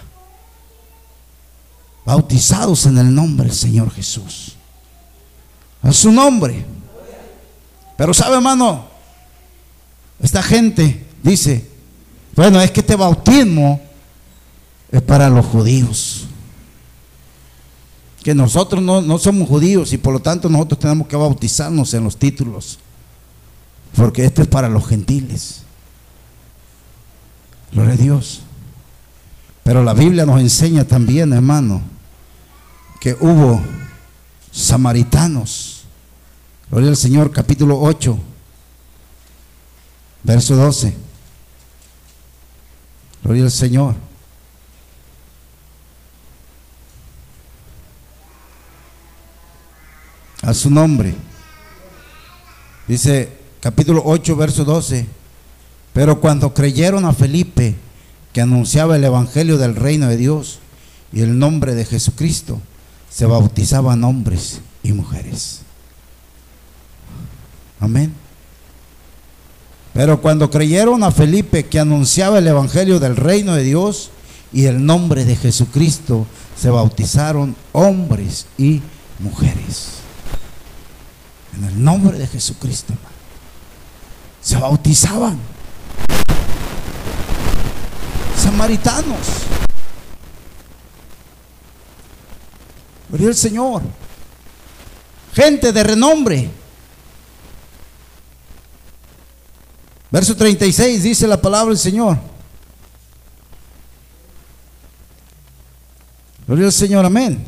Bautizados 2.05 2.85
en 2.85 2.99
el 2.99 3.14
nombre 3.14 3.47
del 3.47 3.57
Señor 3.57 3.91
Jesús 3.91 4.57
a 5.83 5.93
su 5.93 6.12
nombre. 6.12 6.64
Pero 7.97 8.14
sabe, 8.14 8.37
hermano, 8.37 8.87
esta 10.20 10.43
gente 10.43 11.05
dice, 11.22 11.68
bueno, 12.35 12.61
es 12.61 12.70
que 12.70 12.80
este 12.80 12.97
bautismo 12.97 13.80
es 14.91 15.03
para 15.03 15.28
los 15.28 15.45
judíos. 15.47 16.26
Que 18.22 18.35
nosotros 18.35 18.80
no, 18.83 19.03
no 19.03 19.18
somos 19.18 19.49
judíos 19.49 19.93
y 19.93 19.99
por 19.99 20.12
lo 20.12 20.20
tanto 20.20 20.49
nosotros 20.49 20.78
tenemos 20.78 21.09
que 21.09 21.16
bautizarnos 21.16 21.93
en 21.95 22.05
los 22.05 22.16
títulos. 22.16 22.78
Porque 23.97 24.24
esto 24.24 24.43
es 24.43 24.49
para 24.49 24.68
los 24.68 24.87
gentiles. 24.87 25.62
Gloria 27.72 27.95
a 27.95 27.97
Dios. 27.97 28.43
Pero 29.64 29.83
la 29.83 29.95
Biblia 29.95 30.26
nos 30.26 30.41
enseña 30.41 30.85
también, 30.85 31.33
hermano, 31.33 31.83
que 33.01 33.16
hubo 33.20 33.61
samaritanos 34.53 35.83
Gloria 36.73 36.89
al 36.89 36.97
Señor, 36.97 37.31
capítulo 37.31 37.79
8, 37.83 38.19
verso 40.23 40.57
12. 40.57 40.95
Gloria 43.23 43.45
al 43.45 43.51
Señor. 43.51 43.95
A 50.41 50.55
su 50.55 50.71
nombre. 50.71 51.15
Dice 52.89 53.37
capítulo 53.61 54.01
8, 54.07 54.35
verso 54.35 54.65
12. 54.65 55.07
Pero 55.93 56.23
cuando 56.23 56.55
creyeron 56.55 57.05
a 57.05 57.13
Felipe, 57.13 57.77
que 58.33 58.41
anunciaba 58.41 58.97
el 58.97 59.05
Evangelio 59.05 59.59
del 59.59 59.77
reino 59.77 60.09
de 60.09 60.17
Dios 60.17 60.61
y 61.13 61.21
el 61.21 61.39
nombre 61.39 61.75
de 61.75 61.85
Jesucristo, 61.85 62.63
se 63.13 63.27
bautizaban 63.27 64.05
hombres 64.05 64.61
y 64.83 64.93
mujeres. 64.93 65.61
Amén. 67.79 68.15
Pero 69.93 70.23
cuando 70.23 70.51
creyeron 70.51 71.05
a 71.05 71.11
Felipe 71.11 71.67
que 71.67 71.79
anunciaba 71.79 72.39
el 72.39 72.47
Evangelio 72.47 72.99
del 72.99 73.17
reino 73.17 73.55
de 73.55 73.65
Dios 73.65 74.11
y 74.53 74.65
el 74.65 74.85
nombre 74.85 75.25
de 75.27 75.37
Jesucristo, 75.37 76.27
se 76.59 76.71
bautizaron 76.71 77.55
hombres 77.73 78.47
y 78.57 78.81
mujeres. 79.19 80.03
En 81.57 81.65
el 81.65 81.85
nombre 81.85 82.19
de 82.19 82.27
Jesucristo, 82.27 82.95
Se 84.41 84.57
bautizaban. 84.57 85.39
Samaritanos. 88.37 89.52
Gloria 93.13 93.29
el 93.29 93.35
Señor. 93.35 93.83
Gente 95.35 95.71
de 95.71 95.83
renombre. 95.83 96.51
Verso 100.11 100.35
36 100.35 101.03
dice 101.03 101.27
la 101.29 101.41
palabra 101.41 101.69
del 101.69 101.79
Señor. 101.79 102.19
Gloria 106.47 106.67
al 106.67 106.73
Señor, 106.73 107.05
amén. 107.05 107.47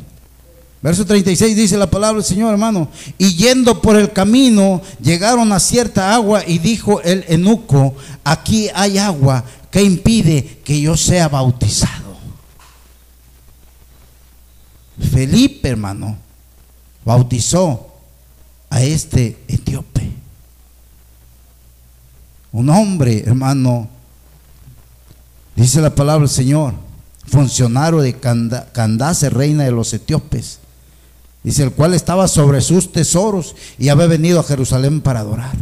Verso 0.83 1.03
36 1.03 1.55
dice 1.55 1.77
la 1.77 1.89
palabra 1.89 2.21
del 2.21 2.25
Señor, 2.25 2.51
hermano. 2.51 2.89
Y 3.17 3.33
yendo 3.33 3.81
por 3.81 3.97
el 3.97 4.13
camino, 4.13 4.83
llegaron 5.01 5.51
a 5.51 5.59
cierta 5.59 6.13
agua 6.13 6.43
y 6.45 6.59
dijo 6.59 7.01
el 7.01 7.25
enuco, 7.27 7.95
aquí 8.23 8.69
hay 8.71 8.99
agua 8.99 9.43
que 9.71 9.81
impide 9.81 10.59
que 10.63 10.79
yo 10.79 10.95
sea 10.95 11.27
bautizado. 11.27 12.04
Felipe, 14.99 15.69
hermano, 15.69 16.17
bautizó 17.03 17.87
a 18.69 18.81
este 18.81 19.37
etíope. 19.47 20.11
Un 22.51 22.69
hombre, 22.69 23.23
hermano, 23.25 23.89
dice 25.55 25.81
la 25.81 25.93
palabra 25.93 26.21
del 26.21 26.29
Señor, 26.29 26.73
funcionario 27.27 27.99
de 27.99 28.13
Candace, 28.17 29.29
reina 29.29 29.65
de 29.65 29.71
los 29.71 29.93
etíopes. 29.93 30.59
Dice, 31.43 31.63
el 31.63 31.73
cual 31.73 31.93
estaba 31.93 32.27
sobre 32.27 32.61
sus 32.61 32.91
tesoros 32.91 33.55
y 33.77 33.89
había 33.89 34.07
venido 34.07 34.39
a 34.39 34.43
Jerusalén 34.43 35.01
para 35.01 35.19
adorar. 35.19 35.55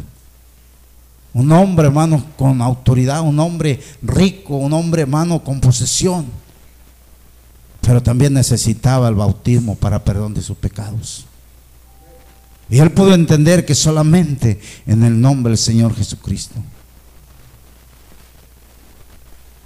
Un 1.34 1.52
hombre, 1.52 1.88
hermano, 1.88 2.24
con 2.38 2.62
autoridad, 2.62 3.22
un 3.22 3.40
hombre 3.40 3.82
rico, 4.02 4.56
un 4.56 4.72
hombre, 4.72 5.02
hermano, 5.02 5.44
con 5.44 5.60
posesión. 5.60 6.26
Pero 7.86 8.02
también 8.02 8.34
necesitaba 8.34 9.10
el 9.10 9.16
bautismo 9.16 9.76
para 9.76 10.04
perdón 10.04 10.34
de 10.34 10.42
sus 10.42 10.58
pecados. 10.58 11.26
Y 12.70 12.80
él 12.80 12.92
pudo 12.92 13.14
entender 13.14 13.66
que 13.66 13.76
solamente 13.76 14.60
en 14.88 15.04
el 15.04 15.20
nombre 15.20 15.52
del 15.52 15.58
Señor 15.58 15.94
Jesucristo. 15.94 16.56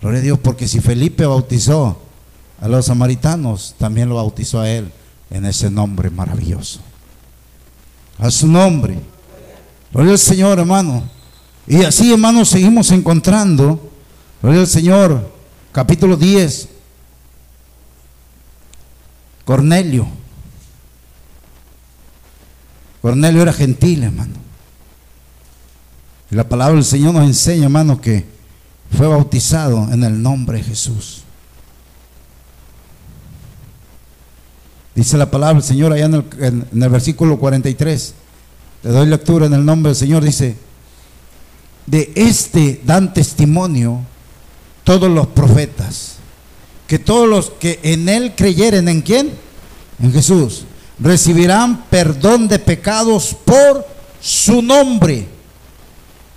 Gloria 0.01 0.20
a 0.20 0.24
Dios, 0.24 0.39
porque 0.39 0.68
si 0.68 0.80
Felipe 0.80 1.26
bautizó 1.26 2.01
a 2.59 2.68
los 2.68 2.88
samaritanos, 2.88 3.76
también 3.78 4.09
lo 4.09 4.15
bautizó 4.15 4.61
a 4.61 4.70
él 4.70 4.91
en 5.30 5.45
ese 5.45 5.70
nombre 5.70 6.09
maravilloso. 6.09 6.80
A 8.18 8.32
su 8.32 8.47
nombre. 8.47 8.99
Gloria 9.93 10.13
al 10.13 10.20
Señor, 10.20 10.57
hermano. 10.57 11.03
Y 11.68 11.84
así, 11.84 12.11
hermano, 12.11 12.45
seguimos 12.45 12.89
encontrando. 12.91 13.91
Gloria 14.41 14.61
al 14.61 14.68
Señor. 14.68 15.32
Capítulo 15.72 16.18
10. 16.18 16.77
Cornelio. 19.48 20.06
Cornelio 23.02 23.41
era 23.43 23.54
gentil, 23.54 24.04
hermano. 24.04 24.34
Y 26.30 26.36
la 26.36 26.50
palabra 26.50 26.76
del 26.76 26.84
Señor 26.84 27.14
nos 27.14 27.24
enseña, 27.24 27.64
hermano, 27.64 28.02
que 28.02 28.26
fue 28.91 29.08
bautizado 29.08 29.88
en 29.93 30.04
el 30.04 30.22
nombre 30.22 30.58
de 30.58 30.66
Jesús. 30.66 31.24
Dice 34.93 35.18
la 35.18 35.32
palabra 35.32 35.54
del 35.54 35.64
Señor 35.64 35.93
allá 35.93 36.08
en 36.08 36.14
el, 36.84 36.89
versículo 36.89 37.39
43. 37.39 38.14
Le 38.84 38.89
doy 38.89 39.08
lectura 39.08 39.45
en 39.45 39.54
el 39.54 39.64
nombre 39.64 39.91
del 39.91 39.95
Señor. 39.95 40.26
Dice, 40.26 40.58
de 41.86 42.12
este 42.16 42.82
dan 42.84 43.14
testimonio 43.14 44.02
todos 44.84 45.10
los 45.10 45.28
profetas, 45.28 46.16
que 46.88 47.00
todos 47.00 47.28
los 47.28 47.50
que 47.52 47.80
en 47.84 48.10
él 48.10 48.34
creyeren, 48.36 48.88
¿en 48.88 49.02
quién? 49.02 49.32
En 50.02 50.14
Jesús, 50.14 50.64
recibirán 51.00 51.86
perdón 51.90 52.48
de 52.48 52.60
pecados 52.60 53.36
por 53.46 53.86
su 54.22 54.62
nombre. 54.62 55.28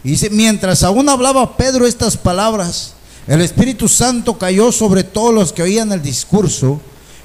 Y 0.02 0.16
mientras 0.30 0.82
aún 0.82 1.08
hablaba 1.08 1.56
Pedro 1.56 1.86
estas 1.86 2.16
palabras, 2.16 2.94
el 3.26 3.40
Espíritu 3.42 3.88
Santo 3.88 4.38
cayó 4.38 4.72
sobre 4.72 5.04
todos 5.04 5.32
los 5.32 5.52
que 5.52 5.62
oían 5.62 5.92
el 5.92 6.02
discurso 6.02 6.80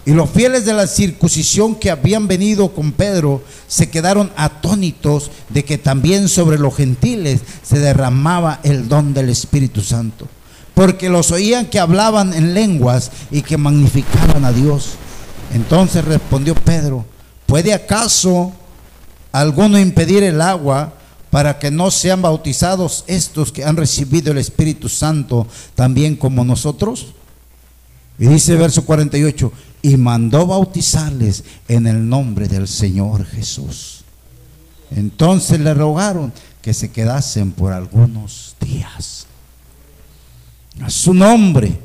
y 0.06 0.12
los 0.12 0.30
fieles 0.30 0.66
de 0.66 0.74
la 0.74 0.86
circuncisión 0.86 1.74
que 1.74 1.90
habían 1.90 2.28
venido 2.28 2.70
con 2.74 2.92
Pedro 2.92 3.44
se 3.68 3.90
quedaron 3.90 4.32
atónitos 4.36 5.32
de 5.50 5.66
que 5.66 5.80
también 5.80 6.30
sobre 6.30 6.60
los 6.60 6.76
gentiles 6.76 7.42
se 7.64 7.80
derramaba 7.80 8.60
el 8.64 8.88
don 8.88 9.16
del 9.16 9.30
Espíritu 9.30 9.82
Santo. 9.82 10.28
Porque 10.76 11.10
los 11.10 11.32
oían 11.32 11.66
que 11.66 11.80
hablaban 11.80 12.34
en 12.34 12.54
lenguas 12.54 13.12
y 13.32 13.42
que 13.42 13.58
magnificaban 13.58 14.46
a 14.46 14.52
Dios. 14.52 14.92
Entonces 15.54 16.06
respondió 16.06 16.54
Pedro, 16.54 17.06
¿puede 17.48 17.74
acaso 17.74 18.54
alguno 19.32 19.80
impedir 19.80 20.22
el 20.22 20.42
agua 20.42 20.94
para 21.32 21.58
que 21.58 21.72
no 21.72 21.90
sean 21.90 22.22
bautizados 22.22 23.04
estos 23.08 23.52
que 23.52 23.66
han 23.66 23.78
recibido 23.78 24.32
el 24.32 24.38
Espíritu 24.38 24.90
Santo 24.90 25.48
también 25.74 26.16
como 26.16 26.46
nosotros? 26.46 27.08
Y 28.20 28.28
dice 28.28 28.56
verso 28.56 28.86
48, 28.86 29.52
y 29.82 29.98
mandó 29.98 30.48
bautizarles 30.48 31.44
en 31.68 31.88
el 31.88 32.08
nombre 32.08 32.48
del 32.48 32.68
Señor 32.68 33.26
Jesús. 33.26 34.04
Entonces 34.92 35.60
le 35.60 35.74
rogaron 35.74 36.34
que 36.62 36.74
se 36.74 36.92
quedasen 36.92 37.52
por 37.52 37.74
algunos 37.74 38.56
días. 38.60 39.25
A 40.82 40.90
su 40.90 41.14
nombre. 41.14 41.80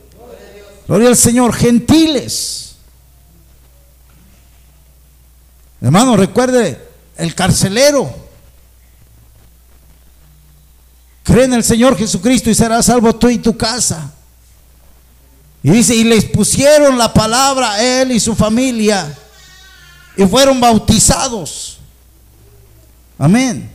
Gloria 0.86 1.09
al 1.09 1.16
Señor, 1.16 1.53
gentiles. 1.53 2.76
Hermano, 5.80 6.16
recuerde 6.16 6.88
el 7.16 7.34
carcelero 7.34 8.30
Cree 11.30 11.45
en 11.45 11.55
el 11.55 11.62
Señor 11.62 11.97
Jesucristo 11.97 12.51
y 12.51 12.55
serás 12.57 12.86
salvo 12.86 13.14
tú 13.14 13.28
y 13.28 13.38
tu 13.38 13.57
casa. 13.57 14.12
Y 15.62 15.70
dice, 15.70 15.95
y 15.95 16.03
les 16.03 16.24
pusieron 16.24 16.99
la 16.99 17.14
palabra 17.14 17.72
a 17.72 17.82
él 17.82 18.11
y 18.11 18.18
su 18.18 18.34
familia 18.34 19.16
y 20.16 20.26
fueron 20.26 20.61
bautizados. 20.61 21.78
Amén. 23.16 23.70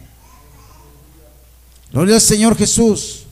Gloria 1.92 2.16
al 2.16 2.22
Señor 2.22 2.58
Jesús. 2.58 3.25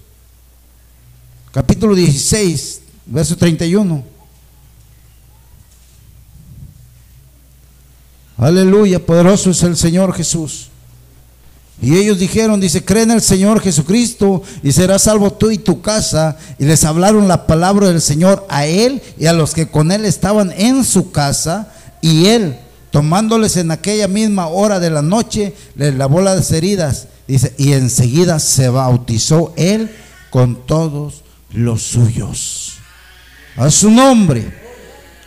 Capítulo 1.54 1.94
16, 1.94 2.82
verso 3.06 3.38
31. 3.38 4.04
Aleluya, 8.38 8.98
poderoso 8.98 9.52
es 9.52 9.62
el 9.62 9.78
Señor 9.78 10.16
Jesús. 10.16 10.70
Y 11.80 11.96
ellos 11.96 12.18
dijeron, 12.18 12.60
dice, 12.60 12.84
cree 12.84 13.04
en 13.04 13.12
el 13.12 13.22
Señor 13.22 13.62
Jesucristo 13.62 14.42
y 14.64 14.72
serás 14.72 15.04
salvo 15.04 15.32
tú 15.32 15.52
y 15.52 15.60
tu 15.60 15.84
casa. 15.84 16.38
Y 16.58 16.66
les 16.66 16.84
hablaron 16.86 17.28
la 17.28 17.46
palabra 17.46 17.90
del 17.90 18.02
Señor 18.02 18.48
a 18.50 18.66
él 18.66 19.04
y 19.20 19.28
a 19.28 19.34
los 19.34 19.54
que 19.54 19.68
con 19.68 19.92
él 19.92 20.06
estaban 20.06 20.52
en 20.58 20.84
su 20.84 21.12
casa. 21.12 21.72
Y 22.02 22.26
él, 22.30 22.58
tomándoles 22.90 23.58
en 23.58 23.70
aquella 23.70 24.08
misma 24.08 24.48
hora 24.48 24.80
de 24.80 24.90
la 24.90 25.04
noche, 25.04 25.54
les 25.76 25.94
lavó 25.94 26.20
las 26.20 26.52
heridas. 26.52 27.10
Dice, 27.28 27.54
y 27.60 27.74
enseguida 27.74 28.40
se 28.40 28.70
bautizó 28.70 29.54
él 29.56 29.96
con 30.32 30.66
todos 30.66 31.23
los 31.54 31.82
suyos. 31.82 32.74
A 33.56 33.70
su 33.70 33.90
nombre. 33.90 34.62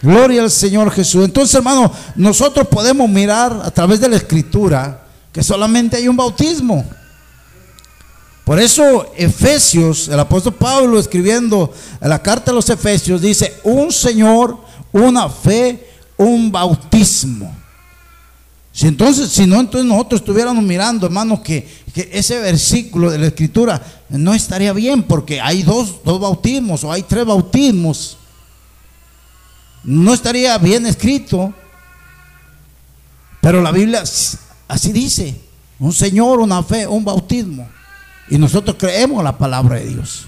Gloria 0.03 0.43
al 0.43 0.51
Señor 0.51 0.91
Jesús. 0.91 1.25
Entonces, 1.25 1.55
hermano, 1.55 1.91
nosotros 2.17 2.69
podemos 2.69 3.09
mirar 3.09 3.61
a 3.65 3.71
través 3.71 4.01
de 4.01 4.09
la 4.09 4.17
escritura 4.17 5.07
que 5.33 5.43
solamente 5.43 5.97
hay 5.97 6.09
un 6.09 6.17
bautismo. 6.17 6.85
Por 8.45 8.61
eso 8.61 9.13
Efesios, 9.17 10.07
el 10.09 10.21
apóstol 10.21 10.55
Pablo 10.55 11.01
escribiendo 11.01 11.73
en 12.01 12.09
la 12.09 12.23
carta 12.23 12.53
a 12.53 12.55
los 12.55 12.71
Efesios, 12.71 13.21
dice, 13.21 13.59
un 13.65 13.91
Señor, 13.91 14.59
una 14.93 15.29
fe, 15.29 15.91
un 16.17 16.53
bautismo. 16.53 17.56
Si 18.77 18.87
entonces, 18.87 19.31
si 19.31 19.47
no, 19.47 19.59
entonces 19.59 19.89
nosotros 19.89 20.21
estuviéramos 20.21 20.63
mirando, 20.63 21.07
hermano, 21.07 21.43
que, 21.43 21.67
que, 21.95 22.11
ese 22.13 22.39
versículo 22.41 23.11
de 23.11 23.17
la 23.17 23.29
escritura 23.29 23.81
no 24.11 24.35
estaría 24.35 24.75
bien, 24.75 25.03
porque 25.03 25.41
hay 25.41 25.63
dos, 25.63 26.05
dos 26.05 26.21
bautismos 26.21 26.85
o 26.85 26.93
hay 26.93 27.03
tres 27.03 27.25
bautismos. 27.25 28.19
No 29.83 30.13
estaría 30.13 30.59
bien 30.59 30.85
escrito. 30.85 31.55
Pero 33.41 33.63
la 33.63 33.73
Biblia 33.73 34.05
así 34.69 34.93
dice, 34.93 35.41
un 35.79 35.95
Señor, 35.95 36.41
una 36.41 36.63
fe, 36.63 36.87
un 36.87 37.03
bautismo. 37.03 37.67
Y 38.29 38.37
nosotros 38.37 38.77
creemos 38.79 39.25
la 39.25 39.39
palabra 39.39 39.77
de 39.77 39.87
Dios. 39.87 40.27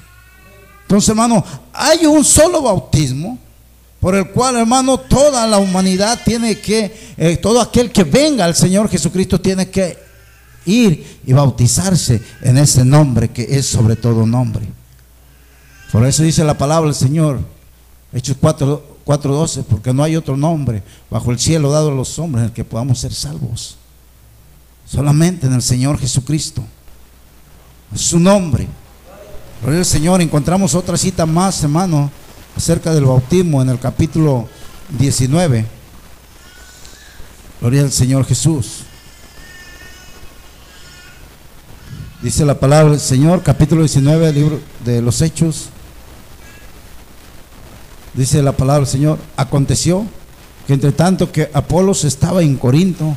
Entonces, 0.85 1.11
hermano, 1.11 1.45
hay 1.71 2.07
un 2.07 2.25
solo 2.25 2.63
bautismo 2.63 3.39
por 4.01 4.15
el 4.15 4.31
cual, 4.31 4.57
hermano, 4.57 4.99
toda 4.99 5.47
la 5.47 5.59
humanidad 5.59 6.21
tiene 6.25 6.59
que, 6.61 7.15
eh, 7.17 7.37
todo 7.37 7.61
aquel 7.61 7.91
que 7.91 8.05
venga 8.05 8.45
al 8.45 8.55
Señor 8.55 8.89
Jesucristo 8.89 9.41
tiene 9.41 9.69
que 9.71 9.99
ir 10.67 11.21
y 11.27 11.33
bautizarse 11.33 12.23
en 12.43 12.59
ese 12.59 12.85
nombre 12.85 13.31
que 13.31 13.43
es 13.43 13.67
sobre 13.67 13.97
todo 13.97 14.25
nombre. 14.25 14.67
Por 15.91 16.07
eso 16.07 16.23
dice 16.23 16.45
la 16.45 16.57
palabra 16.57 16.87
del 16.87 16.95
Señor, 16.95 17.41
Hechos 18.13 18.37
4.12, 18.41 19.65
porque 19.65 19.93
no 19.93 20.05
hay 20.05 20.15
otro 20.15 20.37
nombre 20.37 20.83
bajo 21.11 21.33
el 21.33 21.39
cielo 21.39 21.73
dado 21.73 21.91
a 21.91 21.95
los 21.95 22.19
hombres 22.21 22.43
en 22.43 22.49
el 22.51 22.55
que 22.55 22.65
podamos 22.65 23.01
ser 23.01 23.13
salvos. 23.13 23.79
Solamente 24.87 25.47
en 25.47 25.55
el 25.55 25.63
Señor 25.63 25.99
Jesucristo. 25.99 26.63
Su 27.95 28.21
nombre. 28.21 28.69
Gloria 29.63 29.83
Señor. 29.83 30.23
Encontramos 30.23 30.75
otra 30.75 30.97
cita 30.97 31.27
más, 31.27 31.63
hermano 31.63 32.11
acerca 32.57 32.93
del 32.93 33.05
bautismo 33.05 33.63
en 33.63 33.69
el 33.69 33.79
capítulo 33.79 34.49
19. 34.99 35.67
Gloria 37.61 37.83
al 37.83 37.93
Señor 37.93 38.25
Jesús. 38.25 38.85
Dice 42.23 42.45
la 42.45 42.59
palabra 42.59 42.93
del 42.93 43.01
Señor, 43.01 43.43
capítulo 43.43 43.83
19 43.83 44.27
del 44.27 44.35
libro 44.35 44.61
de 44.85 45.03
los 45.03 45.23
Hechos. 45.23 45.67
Dice 48.15 48.43
la 48.43 48.53
palabra 48.53 48.81
del 48.81 48.89
Señor, 48.89 49.19
aconteció 49.37 50.05
que 50.67 50.75
entre 50.75 50.93
tanto 50.93 51.31
que 51.31 51.51
Apolos 51.55 52.05
estaba 52.05 52.43
en 52.43 52.57
Corinto, 52.57 53.17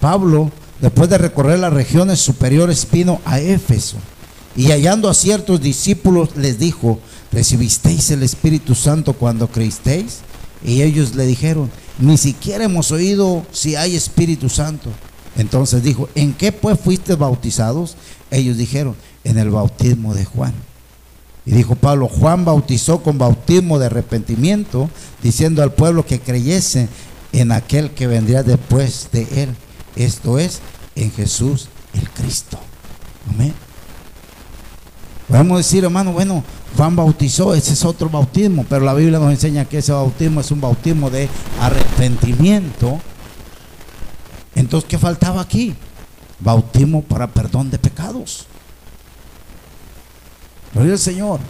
Pablo, 0.00 0.50
después 0.80 1.10
de 1.10 1.18
recorrer 1.18 1.58
las 1.58 1.72
regiones 1.72 2.20
superiores, 2.20 2.86
vino 2.90 3.20
a 3.24 3.38
Éfeso 3.38 3.98
y 4.58 4.72
hallando 4.72 5.08
a 5.08 5.14
ciertos 5.14 5.60
discípulos 5.60 6.30
les 6.34 6.58
dijo, 6.58 6.98
¿recibisteis 7.32 8.10
el 8.10 8.22
Espíritu 8.22 8.74
Santo 8.74 9.12
cuando 9.12 9.48
creísteis? 9.48 10.18
Y 10.64 10.82
ellos 10.82 11.14
le 11.14 11.26
dijeron, 11.26 11.70
ni 11.98 12.16
siquiera 12.16 12.64
hemos 12.64 12.90
oído 12.90 13.46
si 13.52 13.76
hay 13.76 13.96
Espíritu 13.96 14.48
Santo. 14.48 14.90
Entonces 15.36 15.82
dijo, 15.82 16.08
¿en 16.14 16.32
qué 16.32 16.52
pues 16.52 16.78
fuiste 16.80 17.14
bautizados? 17.14 17.96
Ellos 18.30 18.56
dijeron, 18.56 18.96
en 19.24 19.38
el 19.38 19.50
bautismo 19.50 20.14
de 20.14 20.24
Juan. 20.24 20.52
Y 21.46 21.52
dijo 21.52 21.76
Pablo, 21.76 22.08
Juan 22.08 22.44
bautizó 22.44 23.02
con 23.02 23.18
bautismo 23.18 23.78
de 23.78 23.86
arrepentimiento, 23.86 24.90
diciendo 25.22 25.62
al 25.62 25.72
pueblo 25.72 26.04
que 26.04 26.20
creyese 26.20 26.88
en 27.32 27.52
aquel 27.52 27.92
que 27.92 28.06
vendría 28.06 28.42
después 28.42 29.08
de 29.12 29.26
él. 29.42 29.54
Esto 29.96 30.38
es, 30.38 30.60
en 30.94 31.10
Jesús 31.12 31.68
el 31.94 32.08
Cristo. 32.10 32.58
Amén. 33.30 33.67
Podemos 35.28 35.58
decir, 35.58 35.84
hermano, 35.84 36.12
bueno, 36.12 36.42
Juan 36.76 36.96
bautizó, 36.96 37.54
ese 37.54 37.74
es 37.74 37.84
otro 37.84 38.08
bautismo, 38.08 38.64
pero 38.68 38.84
la 38.84 38.94
Biblia 38.94 39.18
nos 39.18 39.30
enseña 39.30 39.66
que 39.66 39.78
ese 39.78 39.92
bautismo 39.92 40.40
es 40.40 40.50
un 40.50 40.60
bautismo 40.60 41.10
de 41.10 41.28
arrepentimiento. 41.60 42.98
Entonces, 44.54 44.88
¿qué 44.88 44.98
faltaba 44.98 45.42
aquí? 45.42 45.74
Bautismo 46.40 47.02
para 47.02 47.26
perdón 47.26 47.70
de 47.70 47.78
pecados. 47.78 48.46
Señor. 50.96 51.40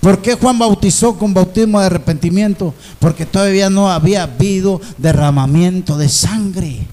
¿Por 0.00 0.20
qué 0.20 0.34
Juan 0.34 0.58
bautizó 0.58 1.16
con 1.18 1.32
bautismo 1.32 1.80
de 1.80 1.86
arrepentimiento? 1.86 2.74
Porque 2.98 3.24
todavía 3.24 3.70
no 3.70 3.90
había 3.90 4.24
habido 4.24 4.80
derramamiento 4.98 5.96
de 5.96 6.08
sangre. 6.08 6.86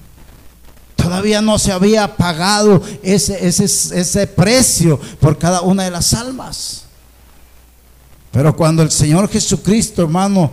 Todavía 1.02 1.40
no 1.40 1.58
se 1.58 1.72
había 1.72 2.16
pagado 2.16 2.82
ese, 3.02 3.46
ese, 3.46 3.64
ese 3.64 4.26
precio 4.26 5.00
por 5.20 5.36
cada 5.38 5.62
una 5.62 5.84
de 5.84 5.90
las 5.90 6.14
almas. 6.14 6.84
Pero 8.30 8.54
cuando 8.56 8.82
el 8.82 8.90
Señor 8.90 9.28
Jesucristo, 9.28 10.02
hermano, 10.02 10.50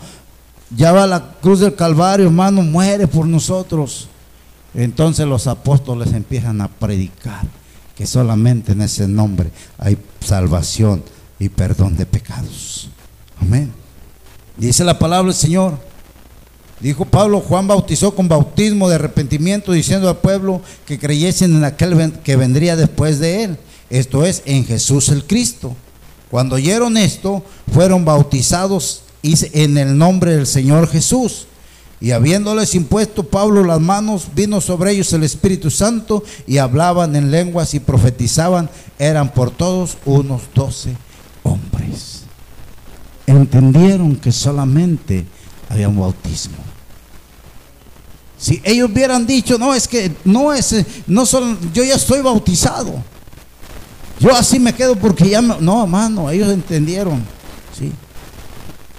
ya 0.76 0.92
va 0.92 1.04
a 1.04 1.08
la 1.08 1.32
cruz 1.42 1.60
del 1.60 1.76
Calvario, 1.76 2.26
hermano, 2.26 2.62
muere 2.62 3.08
por 3.08 3.26
nosotros. 3.26 4.08
Entonces 4.74 5.26
los 5.26 5.48
apóstoles 5.48 6.14
empiezan 6.14 6.62
a 6.62 6.68
predicar 6.68 7.46
que 7.96 8.06
solamente 8.06 8.74
en 8.74 8.82
ese 8.82 9.08
nombre 9.08 9.52
hay 9.78 9.98
salvación 10.20 11.04
y 11.40 11.50
perdón 11.50 11.96
de 11.96 12.06
pecados. 12.06 12.90
Amén. 13.42 13.72
Dice 14.58 14.84
la 14.84 15.00
palabra 15.00 15.28
del 15.32 15.36
Señor. 15.36 15.78
Dijo 16.80 17.04
Pablo, 17.04 17.42
Juan 17.42 17.68
bautizó 17.68 18.16
con 18.16 18.30
bautismo 18.30 18.88
de 18.88 18.96
arrepentimiento, 18.96 19.74
diciendo 19.74 20.08
al 20.08 20.18
pueblo 20.18 20.62
que 20.86 20.98
creyesen 20.98 21.56
en 21.56 21.66
aquel 21.66 22.14
que 22.24 22.38
vendría 22.38 22.76
después 22.76 23.20
de 23.20 23.44
él. 23.44 23.58
Esto 23.90 24.26
es, 24.26 24.44
en 24.46 24.66
Jesús 24.66 25.10
el 25.10 25.26
Cristo. 25.26 25.76
Cuando 26.32 26.56
oyeron 26.56 26.96
esto, 26.96 27.44
fueron 27.74 28.06
bautizados 28.06 29.02
en 29.24 29.78
el 29.78 29.98
nombre 29.98 30.36
del 30.36 30.48
Señor 30.48 30.88
Jesús. 30.88 31.48
Y 32.02 32.12
habiéndoles 32.12 32.76
impuesto 32.76 33.24
Pablo 33.24 33.64
las 33.66 33.82
manos, 33.82 34.28
vino 34.34 34.62
sobre 34.62 34.92
ellos 34.92 35.12
el 35.12 35.24
Espíritu 35.24 35.70
Santo 35.70 36.24
y 36.48 36.58
hablaban 36.58 37.14
en 37.16 37.30
lenguas 37.30 37.74
y 37.74 37.82
profetizaban. 37.82 38.70
Eran 38.98 39.34
por 39.34 39.52
todos 39.52 39.98
unos 40.06 40.44
doce 40.54 40.96
hombres. 41.44 42.24
Entendieron 43.28 44.16
que 44.16 44.32
solamente 44.32 45.26
había 45.68 45.90
un 45.90 46.00
bautismo. 46.00 46.69
Si 48.40 48.62
ellos 48.64 48.90
hubieran 48.90 49.28
dicho, 49.28 49.58
no, 49.58 49.76
es 49.76 49.88
que 49.88 50.12
no 50.24 50.54
es, 50.54 50.74
no 51.08 51.26
son, 51.26 51.74
yo 51.74 51.84
ya 51.84 51.96
estoy 51.96 52.22
bautizado. 52.22 53.04
Yo 54.20 54.34
así 54.34 54.60
me 54.60 54.74
quedo 54.74 54.96
porque 54.96 55.30
ya 55.30 55.42
no, 55.42 55.84
hermano, 55.84 56.30
ellos 56.30 56.50
entendieron. 56.50 57.22
Sí. 57.78 57.92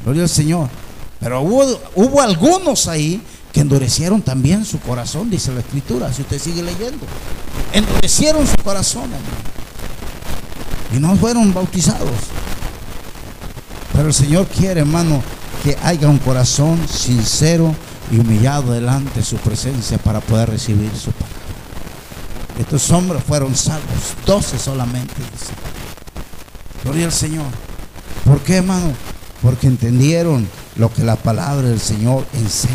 Gloria 0.04 0.22
al 0.22 0.28
Señor. 0.28 0.68
Pero 1.20 1.40
hubo, 1.40 1.64
hubo 1.94 2.20
algunos 2.20 2.86
ahí 2.86 3.22
que 3.52 3.60
endurecieron 3.60 4.20
también 4.20 4.64
su 4.64 4.78
corazón, 4.78 5.30
dice 5.30 5.52
la 5.52 5.60
escritura, 5.60 6.12
si 6.12 6.22
usted 6.22 6.38
sigue 6.38 6.62
leyendo. 6.62 7.06
Endurecieron 7.72 8.46
su 8.46 8.56
corazón, 8.62 9.04
hermano. 9.04 9.50
Y 10.94 10.98
no 10.98 11.16
fueron 11.16 11.52
bautizados. 11.54 12.10
Pero 13.94 14.08
el 14.08 14.14
Señor 14.14 14.46
quiere, 14.46 14.80
hermano, 14.80 15.22
que 15.62 15.76
haya 15.82 16.08
un 16.08 16.18
corazón 16.18 16.78
sincero 16.88 17.74
y 18.10 18.18
humillado 18.18 18.72
delante 18.72 19.20
de 19.20 19.24
su 19.24 19.36
presencia 19.36 19.98
para 19.98 20.20
poder 20.20 20.50
recibir 20.50 20.90
su 20.96 21.12
palabra. 21.12 21.36
Estos 22.58 22.90
hombres 22.90 23.22
fueron 23.24 23.54
salvos, 23.54 24.14
doce 24.26 24.58
solamente, 24.58 25.14
dice. 25.14 25.52
Gloria 26.84 27.06
al 27.06 27.12
Señor. 27.12 27.46
¿Por 28.24 28.40
qué, 28.40 28.56
hermano? 28.56 28.92
Porque 29.42 29.66
entendieron 29.66 30.46
lo 30.76 30.92
que 30.92 31.04
la 31.04 31.16
palabra 31.16 31.68
del 31.68 31.80
Señor 31.80 32.26
enseña. 32.34 32.74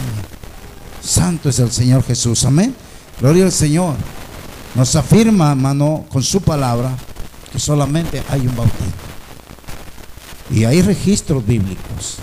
Santo 1.01 1.49
es 1.49 1.59
el 1.59 1.71
Señor 1.71 2.03
Jesús. 2.03 2.45
Amén. 2.45 2.75
Gloria 3.19 3.45
al 3.45 3.51
Señor. 3.51 3.95
Nos 4.73 4.95
afirma, 4.95 5.51
hermano, 5.51 6.05
con 6.09 6.23
su 6.23 6.41
palabra, 6.41 6.91
que 7.51 7.59
solamente 7.59 8.23
hay 8.29 8.41
un 8.41 8.55
bautismo. 8.55 8.91
Y 10.49 10.65
hay 10.65 10.81
registros 10.81 11.45
bíblicos 11.45 12.17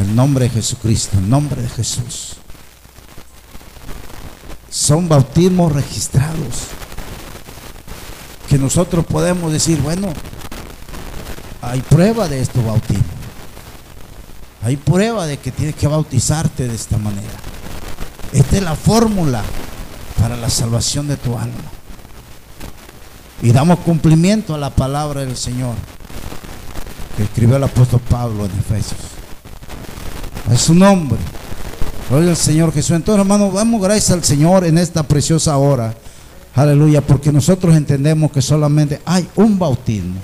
el 0.00 0.14
nombre 0.14 0.46
de 0.46 0.50
Jesucristo, 0.50 1.18
el 1.18 1.28
nombre 1.28 1.62
de 1.62 1.68
Jesús. 1.68 2.36
Son 4.70 5.08
bautismos 5.08 5.72
registrados. 5.72 6.68
Que 8.48 8.58
nosotros 8.58 9.04
podemos 9.06 9.52
decir, 9.52 9.80
bueno, 9.80 10.12
hay 11.62 11.80
prueba 11.82 12.28
de 12.28 12.40
estos 12.40 12.64
bautismos. 12.64 13.04
Hay 14.62 14.76
prueba 14.76 15.26
de 15.26 15.38
que 15.38 15.52
tienes 15.52 15.76
que 15.76 15.86
bautizarte 15.86 16.66
de 16.68 16.74
esta 16.74 16.98
manera. 16.98 17.38
Esta 18.32 18.56
es 18.56 18.62
la 18.62 18.76
fórmula 18.76 19.42
para 20.20 20.36
la 20.36 20.50
salvación 20.50 21.08
de 21.08 21.16
tu 21.16 21.36
alma. 21.38 21.54
Y 23.42 23.52
damos 23.52 23.78
cumplimiento 23.80 24.54
a 24.54 24.58
la 24.58 24.70
palabra 24.70 25.20
del 25.20 25.36
Señor 25.36 25.74
que 27.16 27.22
escribió 27.24 27.56
el 27.56 27.64
apóstol 27.64 28.00
Pablo 28.08 28.44
en 28.44 28.52
Efesios. 28.58 29.19
Es 30.50 30.62
su 30.62 30.74
nombre. 30.74 31.18
Gloria 32.08 32.30
al 32.30 32.36
Señor 32.36 32.72
Jesús. 32.72 32.96
Entonces, 32.96 33.20
hermano, 33.20 33.52
damos 33.52 33.80
gracias 33.80 34.10
al 34.10 34.24
Señor 34.24 34.64
en 34.64 34.78
esta 34.78 35.04
preciosa 35.04 35.56
hora. 35.56 35.94
Aleluya, 36.54 37.00
porque 37.00 37.30
nosotros 37.30 37.76
entendemos 37.76 38.32
que 38.32 38.42
solamente 38.42 39.00
hay 39.04 39.28
un 39.36 39.58
bautismo. 39.58 40.20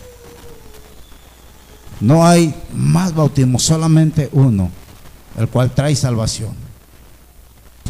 No 2.00 2.26
hay 2.26 2.52
más 2.74 3.14
bautismo, 3.14 3.58
solamente 3.58 4.28
uno, 4.32 4.70
el 5.38 5.48
cual 5.48 5.70
trae 5.70 5.94
salvación. 5.94 6.54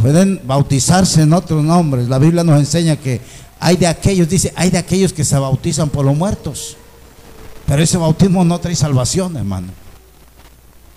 Pueden 0.00 0.42
bautizarse 0.46 1.22
en 1.22 1.32
otros 1.32 1.64
nombres. 1.64 2.08
La 2.08 2.18
Biblia 2.18 2.44
nos 2.44 2.58
enseña 2.60 2.96
que 2.96 3.20
hay 3.58 3.76
de 3.76 3.86
aquellos, 3.86 4.28
dice, 4.28 4.52
hay 4.54 4.70
de 4.70 4.78
aquellos 4.78 5.14
que 5.14 5.24
se 5.24 5.38
bautizan 5.38 5.88
por 5.88 6.04
los 6.04 6.14
muertos. 6.14 6.76
Pero 7.66 7.82
ese 7.82 7.96
bautismo 7.96 8.44
no 8.44 8.60
trae 8.60 8.76
salvación, 8.76 9.36
hermano. 9.38 9.85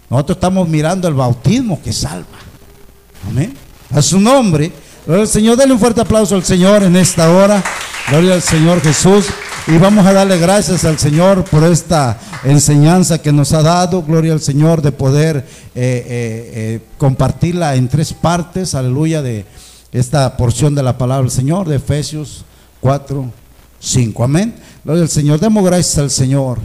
Nosotros 0.10 0.38
estamos 0.38 0.68
mirando 0.68 1.07
el 1.07 1.14
bautismo 1.14 1.82
que 1.82 1.93
salva. 1.93 2.26
Amén. 3.28 3.55
A 3.91 4.01
su 4.01 4.20
nombre. 4.20 4.72
Gloria 5.05 5.24
al 5.24 5.28
Señor. 5.28 5.57
Denle 5.57 5.74
un 5.74 5.80
fuerte 5.80 6.01
aplauso 6.01 6.36
al 6.36 6.43
Señor 6.43 6.84
en 6.84 6.95
esta 6.95 7.32
hora. 7.32 7.64
Gloria 8.10 8.34
al 8.34 8.41
Señor 8.41 8.82
Jesús. 8.82 9.26
Y 9.68 9.78
vamos 9.78 10.05
a 10.05 10.14
darle 10.14 10.39
gracias 10.39 10.84
al 10.84 10.97
Señor 10.97 11.43
por 11.43 11.64
esta 11.64 12.20
enseñanza 12.43 13.22
que 13.22 13.32
nos 13.32 13.53
ha 13.53 13.62
dado. 13.62 14.01
Gloria 14.01 14.34
al 14.34 14.41
Señor 14.41 14.82
de 14.82 14.91
poder 14.91 15.38
eh, 15.38 15.43
eh, 15.76 16.51
eh, 16.55 16.82
compartirla 16.97 17.76
en 17.76 17.88
tres 17.88 18.14
partes. 18.14 18.74
Aleluya 18.74 19.22
de 19.22 19.45
esta 19.91 20.38
porción 20.38 20.74
de 20.74 20.82
la 20.82 20.97
palabra 20.97 21.24
del 21.24 21.32
Señor 21.32 21.68
de 21.68 21.76
Efesios 21.76 22.45
4, 22.82 23.32
5. 23.80 24.24
Amén. 24.24 24.55
Gloria 24.84 25.03
al 25.03 25.10
Señor. 25.10 25.39
Demos 25.39 25.64
gracias 25.64 25.99
al 25.99 26.10
Señor 26.10 26.60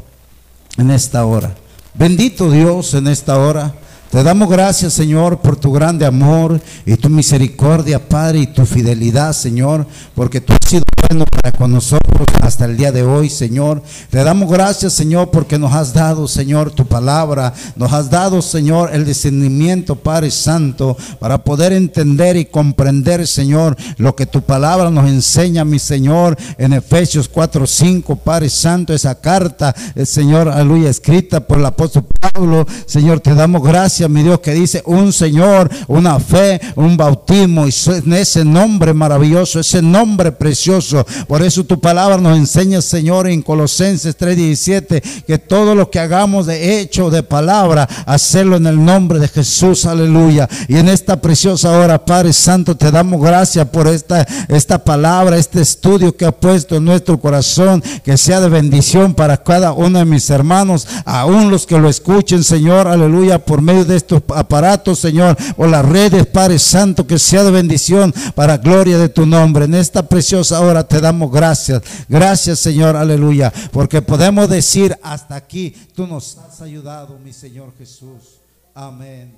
en 0.79 0.91
esta 0.91 1.27
hora. 1.27 1.55
Bendito 1.97 2.51
Dios 2.51 2.93
en 2.95 3.07
esta 3.07 3.39
hora. 3.39 3.73
Te 4.11 4.23
damos 4.25 4.51
gracias, 4.51 4.93
Señor, 4.93 5.39
por 5.39 5.57
tu 5.57 5.71
grande 5.71 6.05
amor 6.05 6.61
y 6.85 6.97
tu 6.97 7.09
misericordia, 7.09 8.09
Padre, 8.09 8.41
y 8.41 8.47
tu 8.49 8.67
fidelidad, 8.67 9.33
Señor, 9.33 9.87
porque 10.15 10.41
tú 10.41 10.53
has 10.53 10.69
sido 10.69 10.83
bueno 11.09 11.25
para 11.27 11.45
con 11.53 11.73
nosotros 11.73 12.27
hasta 12.41 12.67
el 12.67 12.77
día 12.77 12.93
de 12.93 13.03
hoy, 13.03 13.31
Señor. 13.31 13.83
Te 14.11 14.23
damos 14.23 14.51
gracias, 14.51 14.93
Señor, 14.93 15.31
porque 15.31 15.59
nos 15.59 15.73
has 15.73 15.95
dado, 15.95 16.29
Señor, 16.29 16.71
tu 16.71 16.87
palabra. 16.87 17.55
Nos 17.77 17.93
has 17.93 18.11
dado, 18.11 18.43
Señor, 18.43 18.91
el 18.93 19.05
discernimiento, 19.05 19.97
Padre 19.97 20.31
Santo, 20.31 20.97
para 21.19 21.39
poder 21.39 21.73
entender 21.73 22.37
y 22.37 22.45
comprender, 22.45 23.27
Señor, 23.27 23.77
lo 23.97 24.15
que 24.15 24.27
tu 24.27 24.43
palabra 24.43 24.91
nos 24.91 25.09
enseña, 25.09 25.65
mi 25.65 25.79
Señor, 25.79 26.37
en 26.59 26.75
Efesios 26.75 27.29
4, 27.29 27.67
5, 27.67 28.17
Padre 28.17 28.51
Santo, 28.51 28.93
esa 28.93 29.15
carta, 29.21 29.75
el 29.95 30.07
Señor, 30.07 30.49
aleluya, 30.49 30.91
escrita 30.91 31.41
por 31.41 31.59
el 31.59 31.67
apóstol 31.67 32.07
Pablo. 32.21 32.67
Señor, 32.87 33.21
te 33.21 33.35
damos 33.35 33.63
gracias, 33.63 34.09
mi 34.11 34.23
Dios, 34.23 34.41
que 34.41 34.53
dice 34.53 34.83
un 34.87 35.13
Señor, 35.13 35.71
una 35.89 36.21
fe, 36.21 36.61
un 36.77 36.97
bautismo, 36.97 37.67
y 37.67 37.75
en 37.87 38.13
ese 38.13 38.45
nombre 38.45 38.93
maravilloso, 38.93 39.61
ese 39.61 39.81
nombre 39.81 40.31
precioso. 40.31 40.94
Por 41.27 41.43
eso 41.43 41.65
tu 41.65 41.81
palabra 41.81 42.19
nos 42.19 42.37
enseña, 42.37 42.81
Señor, 42.83 43.27
en 43.29 43.43
Colosenses 43.43 44.17
3:17, 44.17 45.03
que 45.27 45.39
todo 45.39 45.75
lo 45.75 45.91
que 45.91 45.99
hagamos 45.99 46.47
de 46.47 46.81
hecho, 46.81 47.11
de 47.11 47.23
palabra, 47.23 47.89
hacerlo 48.07 48.57
en 48.57 48.67
el 48.67 48.85
nombre 48.85 49.19
de 49.19 49.29
Jesús, 49.29 49.87
aleluya. 49.87 50.49
Y 50.69 50.77
en 50.77 50.89
esta 50.89 51.21
preciosa 51.21 51.71
hora, 51.73 52.05
Padre 52.05 52.33
Santo, 52.33 52.77
te 52.77 52.91
damos 52.91 53.21
gracias 53.21 53.67
por 53.69 53.89
esta, 53.89 54.27
esta 54.49 54.83
palabra, 54.83 55.39
este 55.39 55.61
estudio 55.61 56.17
que 56.17 56.27
ha 56.27 56.33
puesto 56.33 56.77
en 56.77 56.85
nuestro 56.85 57.19
corazón, 57.19 57.83
que 58.05 58.17
sea 58.17 58.41
de 58.41 58.49
bendición 58.49 59.15
para 59.15 59.37
cada 59.37 59.73
uno 59.73 59.99
de 59.99 60.05
mis 60.05 60.29
hermanos, 60.31 60.87
aún 61.05 61.51
los 61.51 61.67
que 61.67 61.79
lo 61.79 61.89
escuchen, 61.89 62.45
Señor, 62.45 62.89
aleluya, 62.89 63.39
por 63.39 63.63
medio 63.63 63.85
de 63.85 63.97
estos 63.97 64.23
aparatos, 64.35 64.99
Señor, 64.99 65.37
o 65.57 65.67
las 65.67 65.85
redes, 65.85 66.27
Padre 66.27 66.59
Santo, 66.59 67.07
que 67.07 67.19
sea 67.19 67.45
de 67.45 67.51
bendición 67.51 68.13
para 68.35 68.59
gloria 68.59 68.99
de 68.99 69.09
tu 69.09 69.27
nombre. 69.27 69.65
En 69.65 69.75
esta 69.75 70.09
preciosa 70.09 70.61
hora 70.61 70.74
te 70.83 71.01
damos 71.01 71.31
gracias. 71.31 71.83
Gracias, 72.09 72.59
Señor, 72.59 72.97
aleluya, 72.97 73.53
porque 73.71 74.03
podemos 74.03 74.49
decir 74.49 74.99
hasta 75.03 75.37
aquí, 75.37 75.71
tú 75.95 76.07
nos 76.07 76.37
has 76.39 76.61
ayudado, 76.61 77.19
mi 77.19 77.33
Señor 77.33 77.73
Jesús. 77.79 78.41
Amén. 78.75 79.37